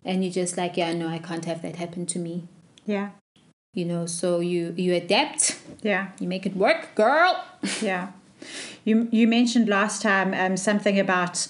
And 0.05 0.23
you're 0.23 0.33
just 0.33 0.57
like, 0.57 0.77
yeah, 0.77 0.93
no, 0.93 1.07
I 1.07 1.17
can't 1.17 1.45
have 1.45 1.63
that 1.63 1.77
happen 1.77 2.05
to 2.07 2.19
me. 2.19 2.43
Yeah. 2.85 3.09
You 3.73 3.85
know, 3.85 4.05
so 4.05 4.39
you 4.39 4.73
you 4.77 4.93
adapt. 4.93 5.59
Yeah. 5.81 6.09
You 6.19 6.27
make 6.27 6.45
it 6.45 6.55
work, 6.55 6.93
girl. 6.93 7.43
Yeah. 7.81 8.11
You 8.85 9.07
you 9.11 9.27
mentioned 9.27 9.69
last 9.69 10.01
time 10.01 10.33
um, 10.33 10.57
something 10.57 10.99
about 10.99 11.47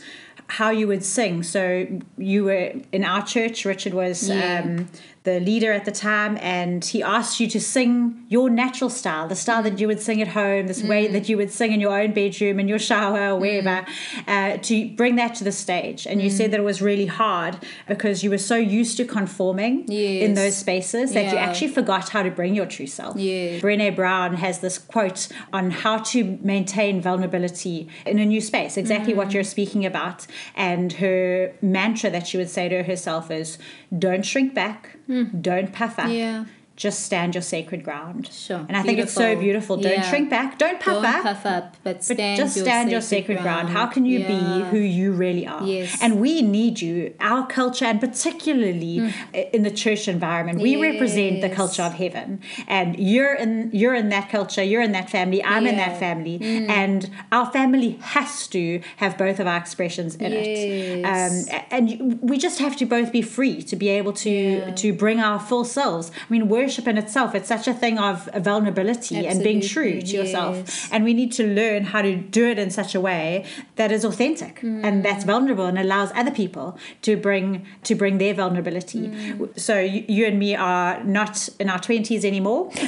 how 0.48 0.70
you 0.70 0.88
would 0.88 1.04
sing. 1.04 1.44
So 1.44 1.88
you 2.18 2.44
were 2.44 2.74
in 2.92 3.04
our 3.04 3.26
church. 3.26 3.66
Richard 3.66 3.94
was 3.94 4.30
yeah. 4.30 4.62
um, 4.64 4.90
the 5.24 5.40
leader 5.40 5.72
at 5.72 5.86
the 5.86 5.92
time, 5.92 6.36
and 6.42 6.84
he 6.84 7.04
asked 7.04 7.40
you 7.40 7.48
to 7.48 7.60
sing 7.60 8.26
your 8.28 8.50
natural 8.50 8.90
style, 8.90 9.28
the 9.28 9.36
style 9.36 9.62
that 9.62 9.80
you 9.80 9.88
would 9.88 10.02
sing 10.02 10.20
at 10.20 10.30
home, 10.30 10.66
this 10.66 10.82
mm. 10.82 10.90
way 10.90 11.08
that 11.08 11.30
you 11.30 11.38
would 11.38 11.52
sing 11.52 11.72
in 11.72 11.80
your 11.80 12.00
own 12.00 12.12
bedroom, 12.12 12.60
in 12.60 12.68
your 12.68 12.80
shower, 12.80 13.30
or 13.30 13.36
wherever, 13.38 13.86
mm. 13.86 14.28
uh, 14.28 14.58
to 14.58 14.90
bring 14.96 15.18
that 15.18 15.36
to 15.36 15.44
the 15.44 15.52
stage. 15.52 16.08
And 16.08 16.22
you 16.24 16.30
mm. 16.30 16.34
said 16.34 16.50
that 16.52 16.60
it 16.60 16.64
was 16.64 16.82
really 16.82 17.06
hard 17.06 17.60
because 17.88 18.24
you 18.24 18.32
were 18.32 18.40
so 18.40 18.56
used 18.56 18.98
to 18.98 19.06
conforming 19.06 19.86
yes. 19.88 20.24
in 20.24 20.34
those 20.34 20.58
spaces 20.58 21.14
that 21.14 21.26
yeah. 21.26 21.34
you 21.34 21.38
actually 21.38 21.68
forgot 21.68 22.10
how 22.10 22.24
to 22.24 22.32
bring 22.32 22.56
your 22.56 22.66
true 22.66 22.88
self. 22.88 23.16
Yes. 23.16 23.62
Brene 23.62 23.96
Brown 23.96 24.34
has 24.36 24.60
this 24.60 24.80
quote 24.80 25.28
on 25.54 25.70
how 25.70 25.98
to 25.98 26.40
maintain 26.42 27.00
vulnerability 27.00 27.90
in 28.08 28.18
a 28.18 28.26
new 28.26 28.42
space, 28.42 28.76
exactly 28.76 29.14
what 29.14 29.28
mm. 29.28 29.34
you're 29.34 29.44
speaking 29.44 29.86
about. 29.86 30.26
And 30.56 30.94
her 30.94 31.54
mantra 31.62 32.10
that 32.10 32.26
she 32.26 32.38
would 32.38 32.50
say 32.50 32.70
to 32.70 32.82
herself 32.82 33.30
is, 33.30 33.60
don't 33.98 34.26
shrink 34.26 34.56
back 34.56 34.98
Mm. 35.12 35.42
Don't 35.42 35.74
puff 35.74 36.00
up. 36.00 36.10
Yeah 36.10 36.46
just 36.82 37.04
stand 37.04 37.36
your 37.36 37.44
sacred 37.44 37.84
ground. 37.84 38.28
Sure. 38.34 38.58
And 38.58 38.76
I 38.76 38.82
beautiful. 38.82 38.88
think 38.88 39.00
it's 39.00 39.14
so 39.14 39.36
beautiful. 39.36 39.78
Don't 39.78 39.92
yeah. 39.92 40.10
shrink 40.10 40.32
back. 40.32 40.58
Don't 40.58 40.80
puff 40.80 40.96
Don't 40.96 41.06
up. 41.06 41.22
puff 41.22 41.46
up, 41.46 41.78
but, 41.84 42.04
stand 42.04 42.18
but 42.18 42.44
just 42.44 42.56
your 42.58 42.66
stand 42.66 42.90
your 42.90 43.02
sacred 43.02 43.38
ground. 43.38 43.68
ground. 43.68 43.70
How 43.70 43.86
can 43.86 44.04
you 44.04 44.18
yeah. 44.22 44.62
be 44.64 44.70
who 44.72 44.80
you 44.80 45.12
really 45.12 45.46
are? 45.46 45.64
Yes. 45.64 46.00
And 46.02 46.20
we 46.20 46.42
need 46.42 46.82
you, 46.82 47.14
our 47.20 47.46
culture, 47.46 47.86
and 47.86 48.00
particularly 48.00 48.98
mm. 48.98 49.52
in 49.52 49.62
the 49.62 49.70
church 49.70 50.08
environment. 50.08 50.60
We 50.60 50.72
yes. 50.72 50.82
represent 50.82 51.42
the 51.42 51.52
culture 51.52 51.84
of 51.84 51.94
heaven. 51.94 52.42
And 52.68 52.98
you're 52.98 53.36
in 53.36 53.70
you're 53.74 53.94
in 53.94 54.10
that 54.10 54.32
culture, 54.32 54.64
you're 54.64 54.82
in 54.82 54.94
that 54.94 55.08
family, 55.08 55.44
I'm 55.44 55.66
yeah. 55.66 55.70
in 55.70 55.78
that 55.78 56.00
family. 56.00 56.40
Mm. 56.40 56.68
And 56.68 57.12
our 57.32 57.52
family 57.52 58.00
has 58.02 58.48
to 58.48 58.82
have 58.98 59.20
both 59.20 59.40
of 59.40 59.46
our 59.46 59.58
expressions 59.58 60.16
in 60.16 60.32
yes. 60.32 61.46
it. 61.46 61.54
Um, 61.54 61.62
and 61.70 62.20
we 62.24 62.40
just 62.40 62.58
have 62.58 62.76
to 62.78 62.88
both 62.88 63.12
be 63.12 63.22
free 63.22 63.62
to 63.62 63.76
be 63.76 63.90
able 63.90 64.14
to 64.14 64.74
to 64.74 64.94
bring 64.94 65.20
our 65.20 65.40
full 65.40 65.64
selves. 65.64 66.10
I 66.10 66.34
mean, 66.34 66.50
worship 66.50 66.71
in 66.80 66.98
itself, 66.98 67.36
it's 67.36 67.48
such 67.48 67.68
a 67.68 67.74
thing 67.74 67.98
of 67.98 68.30
vulnerability 68.36 69.18
Absolutely. 69.18 69.28
and 69.28 69.44
being 69.44 69.62
true 69.62 70.02
to 70.02 70.08
yes. 70.08 70.14
yourself. 70.14 70.90
And 70.92 71.04
we 71.04 71.14
need 71.14 71.32
to 71.34 71.48
learn 71.48 71.86
how 71.86 72.02
to 72.02 72.16
do 72.16 72.48
it 72.48 72.58
in 72.60 72.70
such 72.72 72.96
a 72.96 73.02
way 73.02 73.46
that 73.76 73.92
is 73.92 74.04
authentic 74.04 74.60
mm. 74.62 74.84
and 74.84 75.04
that's 75.04 75.24
vulnerable 75.24 75.66
and 75.66 75.78
allows 75.78 76.12
other 76.14 76.32
people 76.32 76.78
to 77.04 77.18
bring 77.18 77.66
to 77.84 77.96
bring 77.96 78.18
their 78.18 78.34
vulnerability. 78.34 79.08
Mm. 79.08 79.60
So 79.60 79.80
you, 79.80 80.06
you, 80.08 80.26
and 80.26 80.40
me 80.40 80.56
are 80.56 81.04
not 81.04 81.50
in 81.60 81.70
our 81.70 81.80
twenties 81.80 82.26
anymore. 82.26 82.72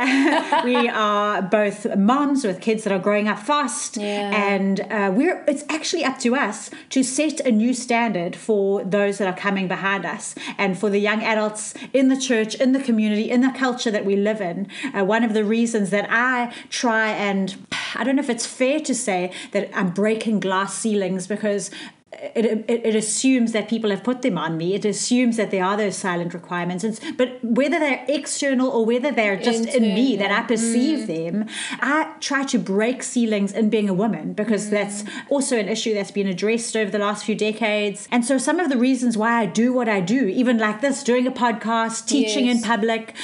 we 0.64 0.88
are 0.88 1.42
both 1.42 1.94
moms 1.96 2.44
with 2.44 2.60
kids 2.60 2.84
that 2.84 2.92
are 2.92 2.98
growing 2.98 3.28
up 3.28 3.38
fast, 3.38 3.96
yeah. 3.96 4.30
and 4.34 4.80
uh, 4.80 5.12
we're 5.14 5.44
it's 5.46 5.64
actually 5.68 6.04
up 6.04 6.18
to 6.18 6.34
us 6.34 6.70
to 6.90 7.02
set 7.02 7.40
a 7.40 7.50
new 7.50 7.74
standard 7.74 8.34
for 8.34 8.82
those 8.84 9.18
that 9.18 9.28
are 9.28 9.36
coming 9.36 9.68
behind 9.68 10.06
us 10.06 10.34
and 10.56 10.78
for 10.78 10.88
the 10.90 10.98
young 10.98 11.22
adults 11.22 11.74
in 11.92 12.08
the 12.08 12.16
church, 12.20 12.54
in 12.54 12.72
the 12.72 12.80
community, 12.80 13.30
in 13.30 13.40
the 13.40 13.50
culture 13.50 13.90
that 13.90 14.04
we 14.04 14.16
live 14.16 14.40
in. 14.40 14.68
Uh, 14.96 15.04
one 15.04 15.24
of 15.24 15.34
the 15.34 15.44
reasons 15.44 15.90
that 15.90 16.06
I 16.10 16.54
try 16.68 17.10
and 17.10 17.66
I 17.94 18.04
don't 18.04 18.16
know 18.16 18.22
if 18.22 18.30
it's 18.30 18.46
fair 18.46 18.80
to 18.80 18.94
say 18.94 19.32
that 19.52 19.70
I'm 19.76 19.90
breaking 19.90 20.40
glass 20.40 20.74
ceilings 20.74 21.26
because 21.26 21.70
it, 22.34 22.44
it, 22.44 22.86
it, 22.86 22.94
assumes 22.94 23.52
that 23.52 23.68
people 23.68 23.90
have 23.90 24.04
put 24.04 24.22
them 24.22 24.36
on 24.36 24.56
me. 24.56 24.74
It 24.74 24.84
assumes 24.84 25.36
that 25.36 25.50
there 25.50 25.64
are 25.64 25.76
those 25.76 25.96
silent 25.96 26.34
requirements. 26.34 26.84
It's, 26.84 27.00
but 27.12 27.42
whether 27.42 27.78
they're 27.78 28.04
external 28.08 28.68
or 28.68 28.84
whether 28.84 29.10
they're 29.10 29.38
just 29.38 29.66
Internal. 29.66 29.88
in 29.88 29.94
me, 29.94 30.16
that 30.16 30.30
I 30.30 30.42
perceive 30.42 31.00
mm. 31.00 31.06
them, 31.06 31.48
I 31.80 32.14
try 32.20 32.44
to 32.44 32.58
break 32.58 33.02
ceilings 33.02 33.52
in 33.52 33.70
being 33.70 33.88
a 33.88 33.94
woman 33.94 34.34
because 34.34 34.66
mm. 34.66 34.70
that's 34.70 35.04
also 35.30 35.58
an 35.58 35.68
issue 35.68 35.94
that's 35.94 36.10
been 36.10 36.26
addressed 36.26 36.76
over 36.76 36.90
the 36.90 36.98
last 36.98 37.24
few 37.24 37.34
decades. 37.34 38.06
And 38.10 38.24
so 38.24 38.36
some 38.36 38.60
of 38.60 38.68
the 38.68 38.76
reasons 38.76 39.16
why 39.16 39.40
I 39.40 39.46
do 39.46 39.72
what 39.72 39.88
I 39.88 40.00
do, 40.00 40.26
even 40.26 40.58
like 40.58 40.80
this, 40.80 41.02
doing 41.02 41.26
a 41.26 41.32
podcast, 41.32 42.06
teaching 42.06 42.46
yes. 42.46 42.58
in 42.58 42.62
public, 42.62 43.14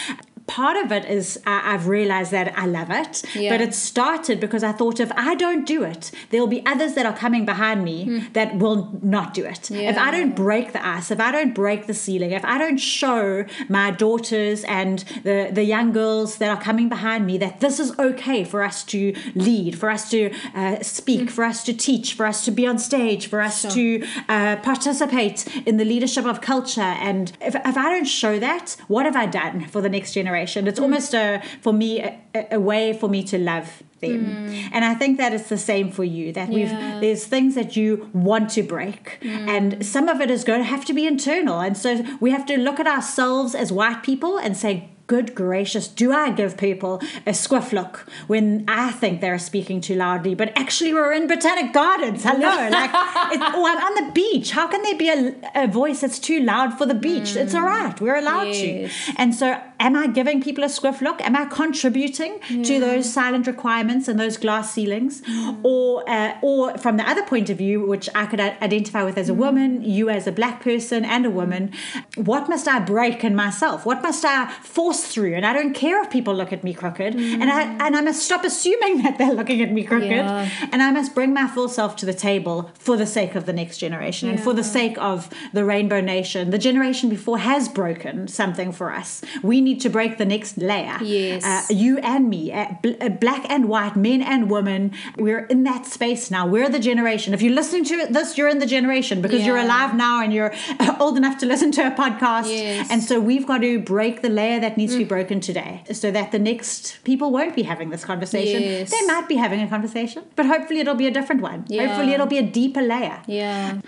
part 0.47 0.77
of 0.85 0.93
it 0.93 1.05
is 1.07 1.37
uh, 1.47 1.61
I've 1.65 1.87
realized 1.89 2.31
that 2.33 2.53
I 2.57 2.67
love 2.67 2.91
it, 2.91 3.23
Yeah. 3.35 3.51
but 3.53 3.61
it 3.61 3.75
started 3.75 4.41
because 4.41 4.63
I 4.63 4.73
thought 4.73 5.01
if 5.01 5.11
I 5.17 5.35
don't 5.35 5.67
do 5.67 5.83
it, 5.83 6.11
there'll 6.31 6.47
be 6.47 6.65
others 6.67 6.95
that 6.95 7.05
are 7.07 7.17
coming 7.17 7.45
behind 7.45 7.83
me 7.85 8.29
that 8.33 8.57
will 8.57 8.99
not 9.03 9.35
do 9.35 9.45
it. 9.45 9.71
If 9.71 9.97
I. 9.99 10.11
Don't 10.17 10.35
break 10.37 10.73
the 10.73 10.83
ice, 10.87 11.11
if 11.11 11.21
I 11.21 11.31
don't 11.31 11.55
break 11.55 11.87
the 11.87 11.93
ceiling, 11.95 12.31
if 12.31 12.45
I 12.45 12.57
don't 12.59 12.79
show 12.79 13.45
my 13.69 13.91
daughters 13.91 14.65
and 14.65 15.01
the, 15.25 15.51
the 15.53 15.65
young 15.65 15.93
girls 15.93 16.39
that 16.39 16.49
are 16.49 16.63
coming 16.63 16.89
behind 16.89 17.27
me 17.27 17.37
that 17.39 17.61
this 17.61 17.79
is 17.79 17.91
okay 17.99 18.43
for 18.45 18.63
us 18.63 18.83
to 18.85 19.15
lead, 19.35 19.79
for 19.79 19.91
us 19.91 20.09
to 20.13 20.33
uh, 20.55 20.81
speak, 20.83 21.29
for 21.29 21.45
us 21.45 21.65
to 21.65 21.73
teach, 21.75 22.15
for 22.15 22.25
us 22.25 22.45
to 22.47 22.51
be 22.51 22.67
on 22.67 22.79
stage, 22.79 23.27
for 23.27 23.41
us 23.43 23.57
Sure. 23.63 23.71
to 23.73 24.07
uh, 24.29 24.57
participate 24.57 25.47
in 25.67 25.77
the 25.77 25.85
leadership 25.85 26.25
of 26.25 26.41
culture. 26.41 26.81
And 27.09 27.33
if, 27.41 27.55
if 27.55 27.77
I 27.77 27.91
don't 27.91 28.05
show 28.23 28.39
that, 28.39 28.77
what 28.89 29.05
have 29.07 29.17
I 29.17 29.27
done 29.27 29.67
for 29.67 29.81
the 29.81 29.89
next 29.91 30.13
generation? 30.15 30.36
It's 30.45 30.79
mm. 30.79 30.83
almost 30.83 31.15
a, 31.15 31.43
for 31.61 31.73
me, 31.73 32.01
a, 32.01 32.19
a 32.53 32.61
way 32.61 32.93
for 32.93 33.09
me 33.09 33.23
to 33.25 33.39
love 33.39 33.83
them. 34.01 34.27
Mm. 34.27 34.71
And 34.73 34.85
I 34.85 34.95
think 34.95 35.19
that 35.19 35.33
it's 35.33 35.49
the 35.49 35.59
same 35.59 35.91
for 35.91 36.05
you, 36.05 36.33
that 36.33 36.49
we've, 36.49 36.69
there's 36.69 37.25
things 37.25 37.55
that 37.55 37.77
you 37.77 38.11
want 38.13 38.51
to 38.51 38.63
break. 38.63 39.19
Mm. 39.23 39.49
And 39.49 39.87
some 39.87 40.09
of 40.09 40.21
it 40.21 40.31
is 40.31 40.45
going 40.45 40.61
to 40.61 40.65
have 40.65 40.85
to 40.87 40.93
be 40.93 41.07
internal. 41.07 41.61
And 41.61 41.77
so 41.77 42.05
we 42.21 42.31
have 42.31 42.47
to 42.47 42.57
look 42.57 42.79
at 42.79 42.87
ourselves 42.87 43.55
as 43.55 43.73
white 43.73 44.03
people 44.03 44.39
and 44.39 44.57
say, 44.57 44.91
Good 45.07 45.37
gracious, 45.37 45.87
do 45.87 46.13
I 46.13 46.33
give 46.33 46.57
people 46.57 47.01
a 47.25 47.31
squiff 47.31 47.73
look 47.73 48.07
when 48.27 48.65
I 48.67 48.91
think 48.91 49.21
they're 49.21 49.39
speaking 49.39 49.81
too 49.81 49.95
loudly? 49.95 50.35
But 50.35 50.53
actually, 50.59 50.93
we're 50.93 51.13
in 51.13 51.29
Botanic 51.29 51.73
Gardens. 51.73 52.25
Hello. 52.25 52.41
like, 52.71 52.91
oh, 52.93 53.65
I'm 53.69 53.85
on 53.85 54.05
the 54.05 54.13
beach. 54.13 54.51
How 54.51 54.67
can 54.67 54.83
there 54.83 54.97
be 54.97 55.09
a, 55.09 55.35
a 55.55 55.69
voice 55.69 56.01
that's 56.01 56.19
too 56.19 56.41
loud 56.41 56.77
for 56.77 56.87
the 56.87 56.95
beach? 56.95 57.37
It's 57.37 57.55
all 57.55 57.63
mm. 57.63 57.67
right. 57.67 58.01
We're 58.01 58.17
allowed 58.17 58.49
Yes. 58.49 59.07
to. 59.07 59.13
And 59.17 59.33
so, 59.33 59.61
am 59.79 59.95
I 59.95 60.09
giving 60.09 60.43
people 60.43 60.65
a 60.65 60.69
squiff 60.69 61.01
look? 61.01 61.21
Am 61.23 61.37
I 61.37 61.45
contributing 61.45 62.41
to 62.65 62.81
those 62.81 63.13
silent 63.13 63.47
requirements 63.47 64.09
and 64.09 64.19
those 64.19 64.37
glass 64.37 64.73
ceilings? 64.73 65.23
Mm. 65.23 65.61
Or, 65.65 66.09
uh, 66.11 66.37
or 66.43 66.77
from 66.79 66.97
the 66.97 67.09
other 67.09 67.23
point 67.23 67.49
of 67.49 67.59
view, 67.59 67.87
which 67.87 68.09
I 68.15 68.27
could 68.27 68.41
identify 68.41 69.05
with 69.05 69.19
as 69.19 69.29
a 69.29 69.35
mm. 69.35 69.37
woman, 69.37 69.85
you 69.85 70.11
as 70.11 70.27
a 70.27 70.33
black 70.33 70.63
person 70.63 71.05
and 71.05 71.25
a 71.25 71.31
woman, 71.31 71.73
what 72.17 72.49
must 72.49 72.67
I 72.67 72.81
break 72.81 73.23
in 73.23 73.37
myself? 73.37 73.87
What 73.87 74.03
must 74.03 74.25
I 74.25 74.51
force 74.63 74.96
through? 75.05 75.35
And 75.35 75.45
I 75.45 75.53
don't 75.53 75.75
care 75.75 76.01
if 76.03 76.11
people 76.11 76.35
look 76.35 76.53
at 76.53 76.63
me 76.65 76.73
crooked, 76.75 77.15
and 77.17 77.45
I 77.51 77.63
and 77.87 77.97
I 77.97 78.01
must 78.01 78.23
stop 78.23 78.45
assuming 78.45 79.03
that 79.03 79.19
they're 79.19 79.33
looking 79.35 79.61
at 79.63 79.73
me 79.73 79.83
crooked, 79.85 80.09
Yeah. 80.11 80.49
and 80.73 80.83
I 80.83 80.91
must 80.91 81.15
bring 81.15 81.35
my 81.35 81.47
full 81.47 81.69
self 81.69 81.97
to 81.97 82.07
the 82.07 82.15
table 82.15 82.71
for 82.79 82.97
the 82.97 83.07
sake 83.07 83.35
of 83.35 83.47
the 83.47 83.53
next 83.53 83.79
generation 83.79 84.29
and 84.29 84.41
for 84.41 84.53
the 84.55 84.65
sake 84.65 84.97
of 84.99 85.29
the 85.53 85.65
Rainbow 85.65 86.01
Nation. 86.01 86.51
The 86.51 86.59
generation 86.59 87.09
before 87.09 87.39
has 87.39 87.69
broken 87.69 88.29
something 88.29 88.73
for 88.73 88.93
us. 88.93 89.23
We 89.43 89.61
need 89.61 89.81
to 89.81 89.89
break 89.89 90.19
the 90.19 90.25
next 90.25 90.59
layer. 90.59 90.99
Yes. 91.03 91.45
Uh, 91.45 91.73
you 91.75 91.99
and 91.99 92.29
me, 92.31 92.53
uh, 92.53 92.67
bl- 92.83 92.93
uh, 93.01 93.09
black 93.09 93.45
and 93.51 93.69
white, 93.69 93.97
men 93.97 94.23
and 94.23 94.51
women, 94.51 94.93
we're 95.17 95.47
in 95.47 95.65
that 95.65 95.87
space 95.87 96.31
now. 96.31 96.47
We're 96.47 96.69
the 96.69 96.79
generation. 96.79 97.35
If 97.35 97.43
you're 97.43 97.55
listening 97.55 97.85
to 97.85 98.07
this, 98.11 98.37
you're 98.39 98.49
in 98.49 98.59
the 98.59 98.67
generation 98.67 99.21
because 99.23 99.45
you're 99.47 99.57
alive 99.59 99.95
now 99.95 100.23
and 100.23 100.33
you're 100.33 100.55
old 101.01 101.17
enough 101.17 101.39
to 101.39 101.47
listen 101.47 101.71
to 101.73 101.87
a 101.87 101.91
podcast. 101.91 102.47
Yes. 102.49 102.89
And 102.91 103.03
so 103.03 103.21
we've 103.21 103.47
got 103.47 103.59
to 103.59 103.81
break 103.81 104.23
the 104.23 104.29
layer 104.29 104.61
that 104.61 104.77
needs 104.77 104.86
to 104.89 104.99
be 104.99 105.05
mm. 105.05 105.09
broken 105.09 105.41
today 105.41 105.85
so 105.93 106.11
that 106.11 106.33
the 106.33 106.39
next 106.39 106.99
people 107.05 107.31
won't 107.31 107.55
be 107.55 107.63
having 107.63 107.91
this 107.91 108.05
conversation. 108.05 108.63
Yes. 108.63 108.91
They 108.91 109.07
might 109.07 109.29
be 109.29 109.37
having 109.37 109.61
a 109.61 109.69
conversation, 109.69 110.25
but 110.37 110.47
hopefully 110.47 110.81
it'll 110.81 110.95
be 110.95 111.07
a 111.07 111.11
different 111.11 111.43
one. 111.43 111.65
Yeah. 111.69 111.87
Hopefully 111.87 112.13
it'll 112.13 112.27
be 112.27 112.39
a 112.39 112.47
deeper 112.47 112.83
layer. 112.83 113.23
Yeah. 113.27 113.81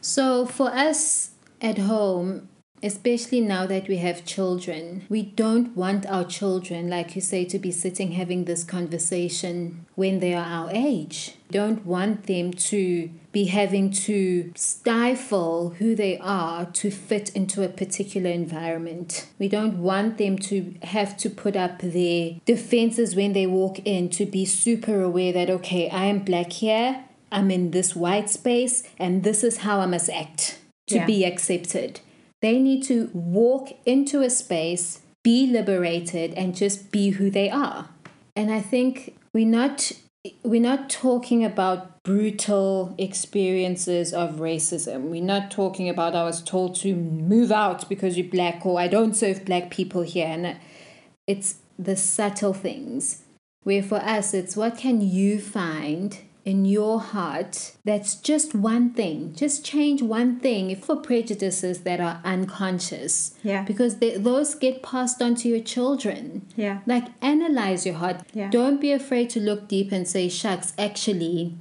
So 0.00 0.46
for 0.46 0.68
us 0.68 1.30
at 1.60 1.78
home, 1.78 2.48
especially 2.82 3.40
now 3.40 3.66
that 3.66 3.88
we 3.88 3.98
have 3.98 4.24
children, 4.24 5.06
we 5.08 5.22
don't 5.22 5.76
want 5.76 6.04
our 6.06 6.24
children, 6.24 6.88
like 6.88 7.14
you 7.14 7.20
say, 7.20 7.44
to 7.44 7.58
be 7.58 7.70
sitting 7.70 8.12
having 8.12 8.44
this 8.44 8.64
conversation 8.64 9.86
when 9.94 10.20
they 10.20 10.34
are 10.34 10.44
our 10.44 10.70
age. 10.72 11.34
We 11.48 11.58
don't 11.58 11.86
want 11.86 12.26
them 12.26 12.52
to 12.52 13.10
be 13.30 13.44
having 13.46 13.90
to 13.92 14.52
stifle 14.54 15.70
who 15.78 15.94
they 15.94 16.18
are 16.18 16.66
to 16.66 16.90
fit 16.90 17.30
into 17.30 17.62
a 17.62 17.68
particular 17.68 18.30
environment. 18.30 19.26
We 19.38 19.48
don't 19.48 19.78
want 19.78 20.18
them 20.18 20.38
to 20.50 20.74
have 20.82 21.16
to 21.18 21.30
put 21.30 21.56
up 21.56 21.78
their 21.80 22.32
defenses 22.44 23.14
when 23.16 23.32
they 23.32 23.46
walk 23.46 23.78
in 23.86 24.10
to 24.10 24.26
be 24.26 24.44
super 24.44 25.00
aware 25.00 25.32
that, 25.32 25.48
okay, 25.50 25.88
I 25.88 26.06
am 26.06 26.20
black 26.20 26.52
here. 26.52 27.04
I'm 27.30 27.50
in 27.50 27.70
this 27.70 27.96
white 27.96 28.28
space 28.28 28.82
and 28.98 29.22
this 29.22 29.42
is 29.42 29.58
how 29.58 29.80
I 29.80 29.86
must 29.86 30.10
act 30.10 30.58
to 30.88 30.96
Yeah. 30.96 31.06
be 31.06 31.24
accepted. 31.24 32.00
They 32.42 32.58
need 32.58 32.82
to 32.84 33.08
walk 33.14 33.70
into 33.86 34.20
a 34.20 34.28
space, 34.28 35.00
be 35.22 35.46
liberated, 35.46 36.34
and 36.34 36.56
just 36.56 36.90
be 36.90 37.10
who 37.10 37.30
they 37.30 37.48
are. 37.48 37.88
And 38.34 38.52
I 38.52 38.60
think 38.60 39.16
we're 39.32 39.46
not 39.46 39.92
we're 40.44 40.60
not 40.60 40.88
talking 40.88 41.44
about 41.44 42.02
brutal 42.04 42.94
experiences 42.96 44.12
of 44.12 44.36
racism. 44.36 45.08
We're 45.08 45.22
not 45.22 45.50
talking 45.50 45.88
about 45.88 46.14
I 46.14 46.24
was 46.24 46.42
told 46.42 46.76
to 46.76 46.94
move 46.94 47.50
out 47.50 47.88
because 47.88 48.16
you're 48.16 48.28
black 48.28 48.64
or 48.64 48.78
I 48.78 48.86
don't 48.86 49.14
serve 49.14 49.44
black 49.44 49.70
people 49.70 50.02
here. 50.02 50.26
And 50.28 50.58
it's 51.26 51.56
the 51.78 51.96
subtle 51.96 52.52
things. 52.52 53.22
Where 53.64 53.82
for 53.82 53.98
us, 53.98 54.34
it's 54.34 54.56
what 54.56 54.76
can 54.76 55.00
you 55.00 55.40
find 55.40 56.18
in 56.44 56.64
your 56.64 57.00
heart 57.00 57.72
that's 57.84 58.14
just 58.16 58.54
one 58.54 58.90
thing. 58.90 59.34
Just 59.34 59.64
change 59.64 60.02
one 60.02 60.40
thing 60.40 60.74
for 60.76 60.96
prejudices 60.96 61.82
that 61.82 62.00
are 62.00 62.20
unconscious. 62.24 63.34
Yeah. 63.42 63.62
Because 63.62 63.98
they, 63.98 64.16
those 64.16 64.54
get 64.54 64.82
passed 64.82 65.22
on 65.22 65.34
to 65.36 65.48
your 65.48 65.60
children. 65.60 66.46
Yeah. 66.56 66.80
Like, 66.86 67.06
analyze 67.20 67.86
your 67.86 67.96
heart. 67.96 68.22
Yeah. 68.32 68.50
Don't 68.50 68.80
be 68.80 68.92
afraid 68.92 69.30
to 69.30 69.40
look 69.40 69.68
deep 69.68 69.92
and 69.92 70.06
say, 70.06 70.28
shucks, 70.28 70.72
actually, 70.78 71.56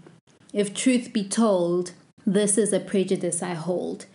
if 0.54 0.74
truth 0.74 1.14
be 1.14 1.24
told, 1.28 1.92
this 2.26 2.58
is 2.58 2.74
a 2.74 2.80
prejudice 2.80 3.42
I 3.42 3.54
hold. 3.54 4.06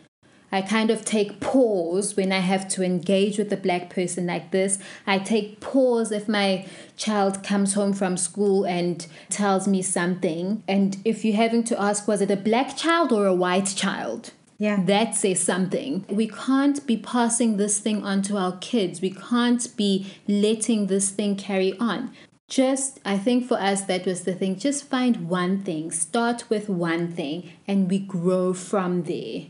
I 0.52 0.62
kind 0.62 0.90
of 0.90 1.04
take 1.04 1.40
pause 1.40 2.16
when 2.16 2.32
I 2.32 2.38
have 2.38 2.68
to 2.68 2.82
engage 2.82 3.38
with 3.38 3.52
a 3.52 3.56
black 3.56 3.90
person 3.90 4.26
like 4.26 4.50
this. 4.52 4.78
I 5.06 5.18
take 5.18 5.60
pause 5.60 6.12
if 6.12 6.28
my 6.28 6.66
child 6.96 7.42
comes 7.42 7.74
home 7.74 7.92
from 7.92 8.16
school 8.16 8.64
and 8.64 9.06
tells 9.28 9.66
me 9.66 9.82
something. 9.82 10.62
And 10.68 10.98
if 11.04 11.24
you're 11.24 11.36
having 11.36 11.64
to 11.64 11.80
ask, 11.80 12.06
was 12.06 12.20
it 12.20 12.30
a 12.30 12.36
black 12.36 12.76
child 12.76 13.12
or 13.12 13.26
a 13.26 13.34
white 13.34 13.74
child? 13.76 14.32
Yeah. 14.58 14.82
That 14.84 15.14
says 15.14 15.40
something. 15.40 16.06
We 16.08 16.28
can't 16.28 16.86
be 16.86 16.96
passing 16.96 17.56
this 17.56 17.78
thing 17.78 18.04
on 18.04 18.22
to 18.22 18.38
our 18.38 18.56
kids. 18.58 19.00
We 19.00 19.10
can't 19.10 19.76
be 19.76 20.14
letting 20.26 20.86
this 20.86 21.10
thing 21.10 21.36
carry 21.36 21.76
on. 21.78 22.12
Just, 22.48 23.00
I 23.04 23.18
think 23.18 23.48
for 23.48 23.58
us, 23.58 23.82
that 23.82 24.06
was 24.06 24.22
the 24.22 24.32
thing. 24.32 24.56
Just 24.56 24.88
find 24.88 25.28
one 25.28 25.62
thing, 25.62 25.90
start 25.90 26.48
with 26.48 26.68
one 26.68 27.10
thing, 27.12 27.50
and 27.66 27.90
we 27.90 27.98
grow 27.98 28.54
from 28.54 29.02
there. 29.02 29.46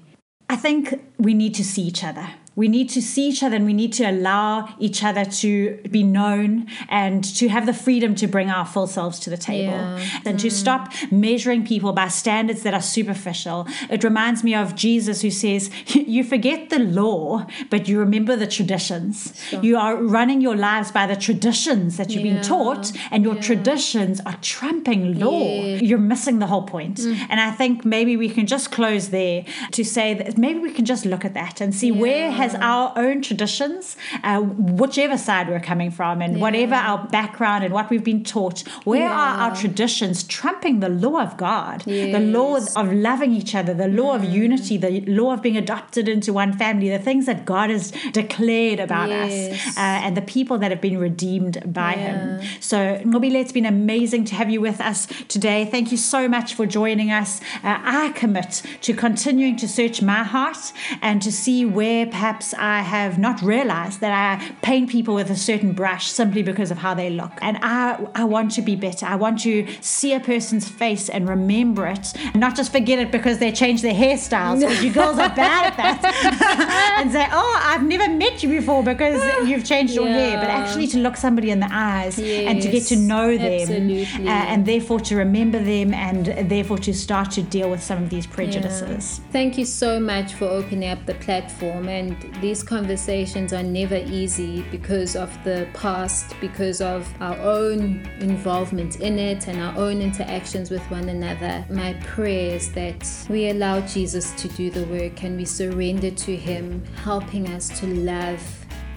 I 0.48 0.56
think 0.56 1.00
we 1.18 1.34
need 1.34 1.54
to 1.56 1.64
see 1.64 1.82
each 1.82 2.04
other. 2.04 2.28
We 2.56 2.68
need 2.68 2.88
to 2.90 3.02
see 3.02 3.28
each 3.28 3.42
other 3.42 3.54
and 3.54 3.66
we 3.66 3.74
need 3.74 3.92
to 3.94 4.04
allow 4.10 4.74
each 4.78 5.04
other 5.04 5.24
to 5.24 5.76
be 5.90 6.02
known 6.02 6.66
and 6.88 7.22
to 7.36 7.48
have 7.48 7.66
the 7.66 7.74
freedom 7.74 8.14
to 8.16 8.26
bring 8.26 8.50
our 8.50 8.64
full 8.64 8.86
selves 8.86 9.18
to 9.20 9.30
the 9.30 9.36
table 9.36 9.72
Yeah. 9.72 10.00
and 10.24 10.40
to 10.40 10.48
mm. 10.48 10.52
stop 10.52 10.92
measuring 11.10 11.66
people 11.66 11.92
by 11.92 12.08
standards 12.08 12.62
that 12.62 12.72
are 12.72 12.80
superficial. 12.80 13.66
It 13.90 14.02
reminds 14.02 14.42
me 14.42 14.54
of 14.54 14.74
Jesus 14.74 15.20
who 15.20 15.30
says, 15.30 15.70
You 15.94 16.24
forget 16.24 16.70
the 16.70 16.78
law, 16.78 17.46
but 17.68 17.88
you 17.88 17.98
remember 17.98 18.36
the 18.36 18.46
traditions. 18.46 19.34
You 19.62 19.76
are 19.76 19.96
running 19.96 20.40
your 20.40 20.56
lives 20.56 20.90
by 20.90 21.06
the 21.06 21.16
traditions 21.16 21.98
that 21.98 22.10
you've 22.10 22.22
been 22.22 22.42
taught, 22.42 22.90
and 23.10 23.22
your 23.22 23.34
Yeah. 23.36 23.42
traditions 23.42 24.20
are 24.24 24.36
trumping 24.40 25.18
law. 25.18 25.42
Yeah. 25.42 25.76
You're 25.88 25.98
missing 25.98 26.38
the 26.38 26.46
whole 26.46 26.62
point. 26.62 26.98
Mm. 26.98 27.26
And 27.28 27.38
I 27.40 27.50
think 27.50 27.84
maybe 27.84 28.16
we 28.16 28.30
can 28.30 28.46
just 28.46 28.70
close 28.70 29.10
there 29.10 29.44
to 29.72 29.84
say 29.84 30.14
that 30.14 30.38
maybe 30.38 30.58
we 30.60 30.72
can 30.72 30.86
just 30.86 31.04
look 31.04 31.24
at 31.24 31.34
that 31.34 31.60
and 31.60 31.74
see 31.74 31.92
where 31.92 32.30
has 32.30 32.45
our 32.54 32.92
own 32.96 33.22
traditions, 33.22 33.96
uh, 34.22 34.40
whichever 34.40 35.18
side 35.18 35.48
we're 35.48 35.60
coming 35.60 35.90
from, 35.90 36.22
and 36.22 36.40
whatever 36.40 36.74
our 36.74 37.06
background 37.08 37.64
and 37.64 37.72
what 37.72 37.90
we've 37.90 38.04
been 38.04 38.24
taught, 38.24 38.60
where 38.84 39.08
are 39.08 39.36
our 39.38 39.56
traditions 39.56 40.22
trumping 40.24 40.80
the 40.80 40.88
law 40.88 41.20
of 41.22 41.36
God, 41.36 41.82
the 41.82 42.18
law 42.18 42.56
of 42.56 42.92
loving 42.92 43.32
each 43.32 43.54
other, 43.54 43.74
the 43.74 43.88
law 43.88 44.14
of 44.14 44.24
unity, 44.24 44.76
the 44.76 45.00
law 45.02 45.32
of 45.32 45.42
being 45.42 45.56
adopted 45.56 46.08
into 46.08 46.32
one 46.32 46.52
family, 46.52 46.88
the 46.88 46.98
things 46.98 47.26
that 47.26 47.44
God 47.44 47.70
has 47.70 47.92
declared 48.12 48.80
about 48.80 49.10
us, 49.10 49.32
uh, 49.76 49.80
and 50.04 50.16
the 50.16 50.22
people 50.22 50.58
that 50.58 50.70
have 50.70 50.80
been 50.80 50.98
redeemed 50.98 51.72
by 51.72 51.92
Him. 51.92 52.40
So, 52.60 52.98
Ngobile, 53.04 53.40
it's 53.40 53.52
been 53.52 53.66
amazing 53.66 54.24
to 54.26 54.34
have 54.34 54.50
you 54.50 54.60
with 54.60 54.80
us 54.80 55.06
today. 55.28 55.64
Thank 55.64 55.90
you 55.90 55.96
so 55.96 56.28
much 56.28 56.54
for 56.54 56.66
joining 56.66 57.10
us. 57.10 57.40
Uh, 57.62 57.78
I 57.82 58.12
commit 58.14 58.62
to 58.82 58.94
continuing 58.94 59.56
to 59.56 59.68
search 59.68 60.02
my 60.02 60.22
heart 60.22 60.72
and 61.02 61.22
to 61.22 61.30
see 61.32 61.64
where 61.64 62.06
perhaps 62.06 62.35
perhaps 62.36 62.54
I 62.54 62.80
have 62.80 63.18
not 63.18 63.40
realized 63.40 64.00
that 64.00 64.12
I 64.12 64.54
paint 64.60 64.90
people 64.90 65.14
with 65.14 65.30
a 65.30 65.36
certain 65.36 65.72
brush 65.72 66.06
simply 66.10 66.42
because 66.42 66.70
of 66.70 66.76
how 66.76 66.92
they 66.92 67.08
look. 67.08 67.32
And 67.40 67.56
I, 67.62 68.06
I 68.14 68.24
want 68.24 68.50
to 68.52 68.62
be 68.62 68.76
better. 68.76 69.06
I 69.06 69.16
want 69.16 69.40
to 69.40 69.66
see 69.80 70.12
a 70.12 70.20
person's 70.20 70.68
face 70.68 71.08
and 71.08 71.28
remember 71.28 71.86
it, 71.86 72.12
and 72.14 72.40
not 72.40 72.54
just 72.54 72.72
forget 72.72 72.98
it 72.98 73.10
because 73.10 73.38
they 73.38 73.52
changed 73.52 73.82
their 73.82 73.94
hairstyles, 73.94 74.60
because 74.60 74.84
you 74.84 74.92
girls 74.92 75.18
are 75.18 75.34
bad 75.34 75.72
at 75.72 75.76
that. 75.78 76.98
and 76.98 77.10
say, 77.10 77.26
oh, 77.32 77.60
I've 77.64 77.84
never 77.84 78.12
met 78.12 78.42
you 78.42 78.50
before 78.50 78.82
because 78.82 79.22
you've 79.48 79.64
changed 79.64 79.94
your 79.94 80.08
hair. 80.08 80.36
But 80.38 80.50
actually 80.50 80.88
to 80.88 80.98
look 80.98 81.16
somebody 81.16 81.50
in 81.50 81.60
the 81.60 81.68
eyes 81.70 82.18
yes, 82.18 82.48
and 82.48 82.60
to 82.60 82.68
get 82.68 82.84
to 82.88 82.96
know 82.96 83.38
them 83.38 84.26
uh, 84.26 84.52
and 84.52 84.66
therefore 84.66 85.00
to 85.00 85.16
remember 85.16 85.58
them 85.58 85.94
and 85.94 86.26
therefore 86.50 86.78
to 86.78 86.92
start 86.92 87.30
to 87.32 87.42
deal 87.42 87.70
with 87.70 87.82
some 87.82 88.02
of 88.02 88.10
these 88.10 88.26
prejudices. 88.26 89.20
Yeah. 89.20 89.32
Thank 89.32 89.58
you 89.58 89.64
so 89.64 89.98
much 89.98 90.34
for 90.34 90.44
opening 90.44 90.90
up 90.90 91.06
the 91.06 91.14
platform. 91.14 91.88
And 91.88 92.16
these 92.40 92.62
conversations 92.62 93.52
are 93.52 93.62
never 93.62 93.96
easy 93.96 94.62
because 94.70 95.16
of 95.16 95.32
the 95.44 95.68
past, 95.74 96.34
because 96.40 96.80
of 96.80 97.08
our 97.20 97.36
own 97.38 98.08
involvement 98.20 99.00
in 99.00 99.18
it 99.18 99.48
and 99.48 99.60
our 99.60 99.76
own 99.76 100.00
interactions 100.00 100.70
with 100.70 100.82
one 100.90 101.08
another. 101.08 101.64
My 101.70 101.94
prayer 102.04 102.56
is 102.56 102.72
that 102.72 103.26
we 103.28 103.50
allow 103.50 103.80
Jesus 103.80 104.32
to 104.32 104.48
do 104.48 104.70
the 104.70 104.84
work 104.84 105.22
and 105.22 105.36
we 105.36 105.44
surrender 105.44 106.10
to 106.10 106.36
Him, 106.36 106.84
helping 107.02 107.48
us 107.48 107.68
to 107.80 107.86
love 107.86 108.40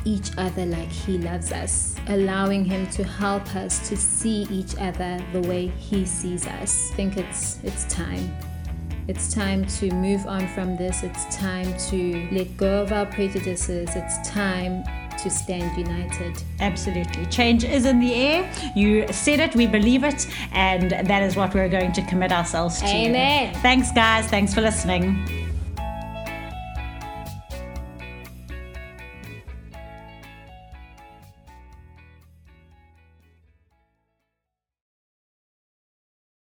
each 0.05 0.31
other 0.37 0.65
like 0.65 0.89
He 0.89 1.17
loves 1.17 1.51
us, 1.51 1.95
allowing 2.07 2.65
Him 2.65 2.89
to 2.91 3.03
help 3.03 3.55
us 3.55 3.87
to 3.89 3.97
see 3.97 4.47
each 4.49 4.75
other 4.77 5.23
the 5.33 5.41
way 5.41 5.67
He 5.67 6.05
sees 6.05 6.47
us. 6.47 6.91
I 6.91 6.95
think 6.95 7.17
it's 7.17 7.59
it's 7.63 7.85
time. 7.85 8.31
It's 9.09 9.33
time 9.33 9.65
to 9.79 9.91
move 9.91 10.27
on 10.27 10.47
from 10.49 10.77
this. 10.77 11.01
It's 11.01 11.35
time 11.35 11.75
to 11.89 12.27
let 12.31 12.55
go 12.57 12.83
of 12.83 12.91
our 12.91 13.07
prejudices. 13.07 13.89
It's 13.95 14.29
time 14.29 14.83
to 15.17 15.31
stand 15.31 15.75
united. 15.75 16.39
Absolutely. 16.59 17.25
Change 17.25 17.63
is 17.63 17.87
in 17.87 17.99
the 17.99 18.13
air. 18.13 18.53
You 18.75 19.11
said 19.11 19.39
it, 19.39 19.55
we 19.55 19.65
believe 19.65 20.03
it, 20.03 20.27
and 20.51 20.91
that 20.91 21.23
is 21.23 21.35
what 21.35 21.55
we're 21.55 21.69
going 21.69 21.91
to 21.93 22.03
commit 22.03 22.31
ourselves 22.31 22.81
to. 22.81 22.85
Amen. 22.85 23.55
Thanks, 23.63 23.91
guys. 23.91 24.27
Thanks 24.27 24.53
for 24.53 24.61
listening. 24.61 25.38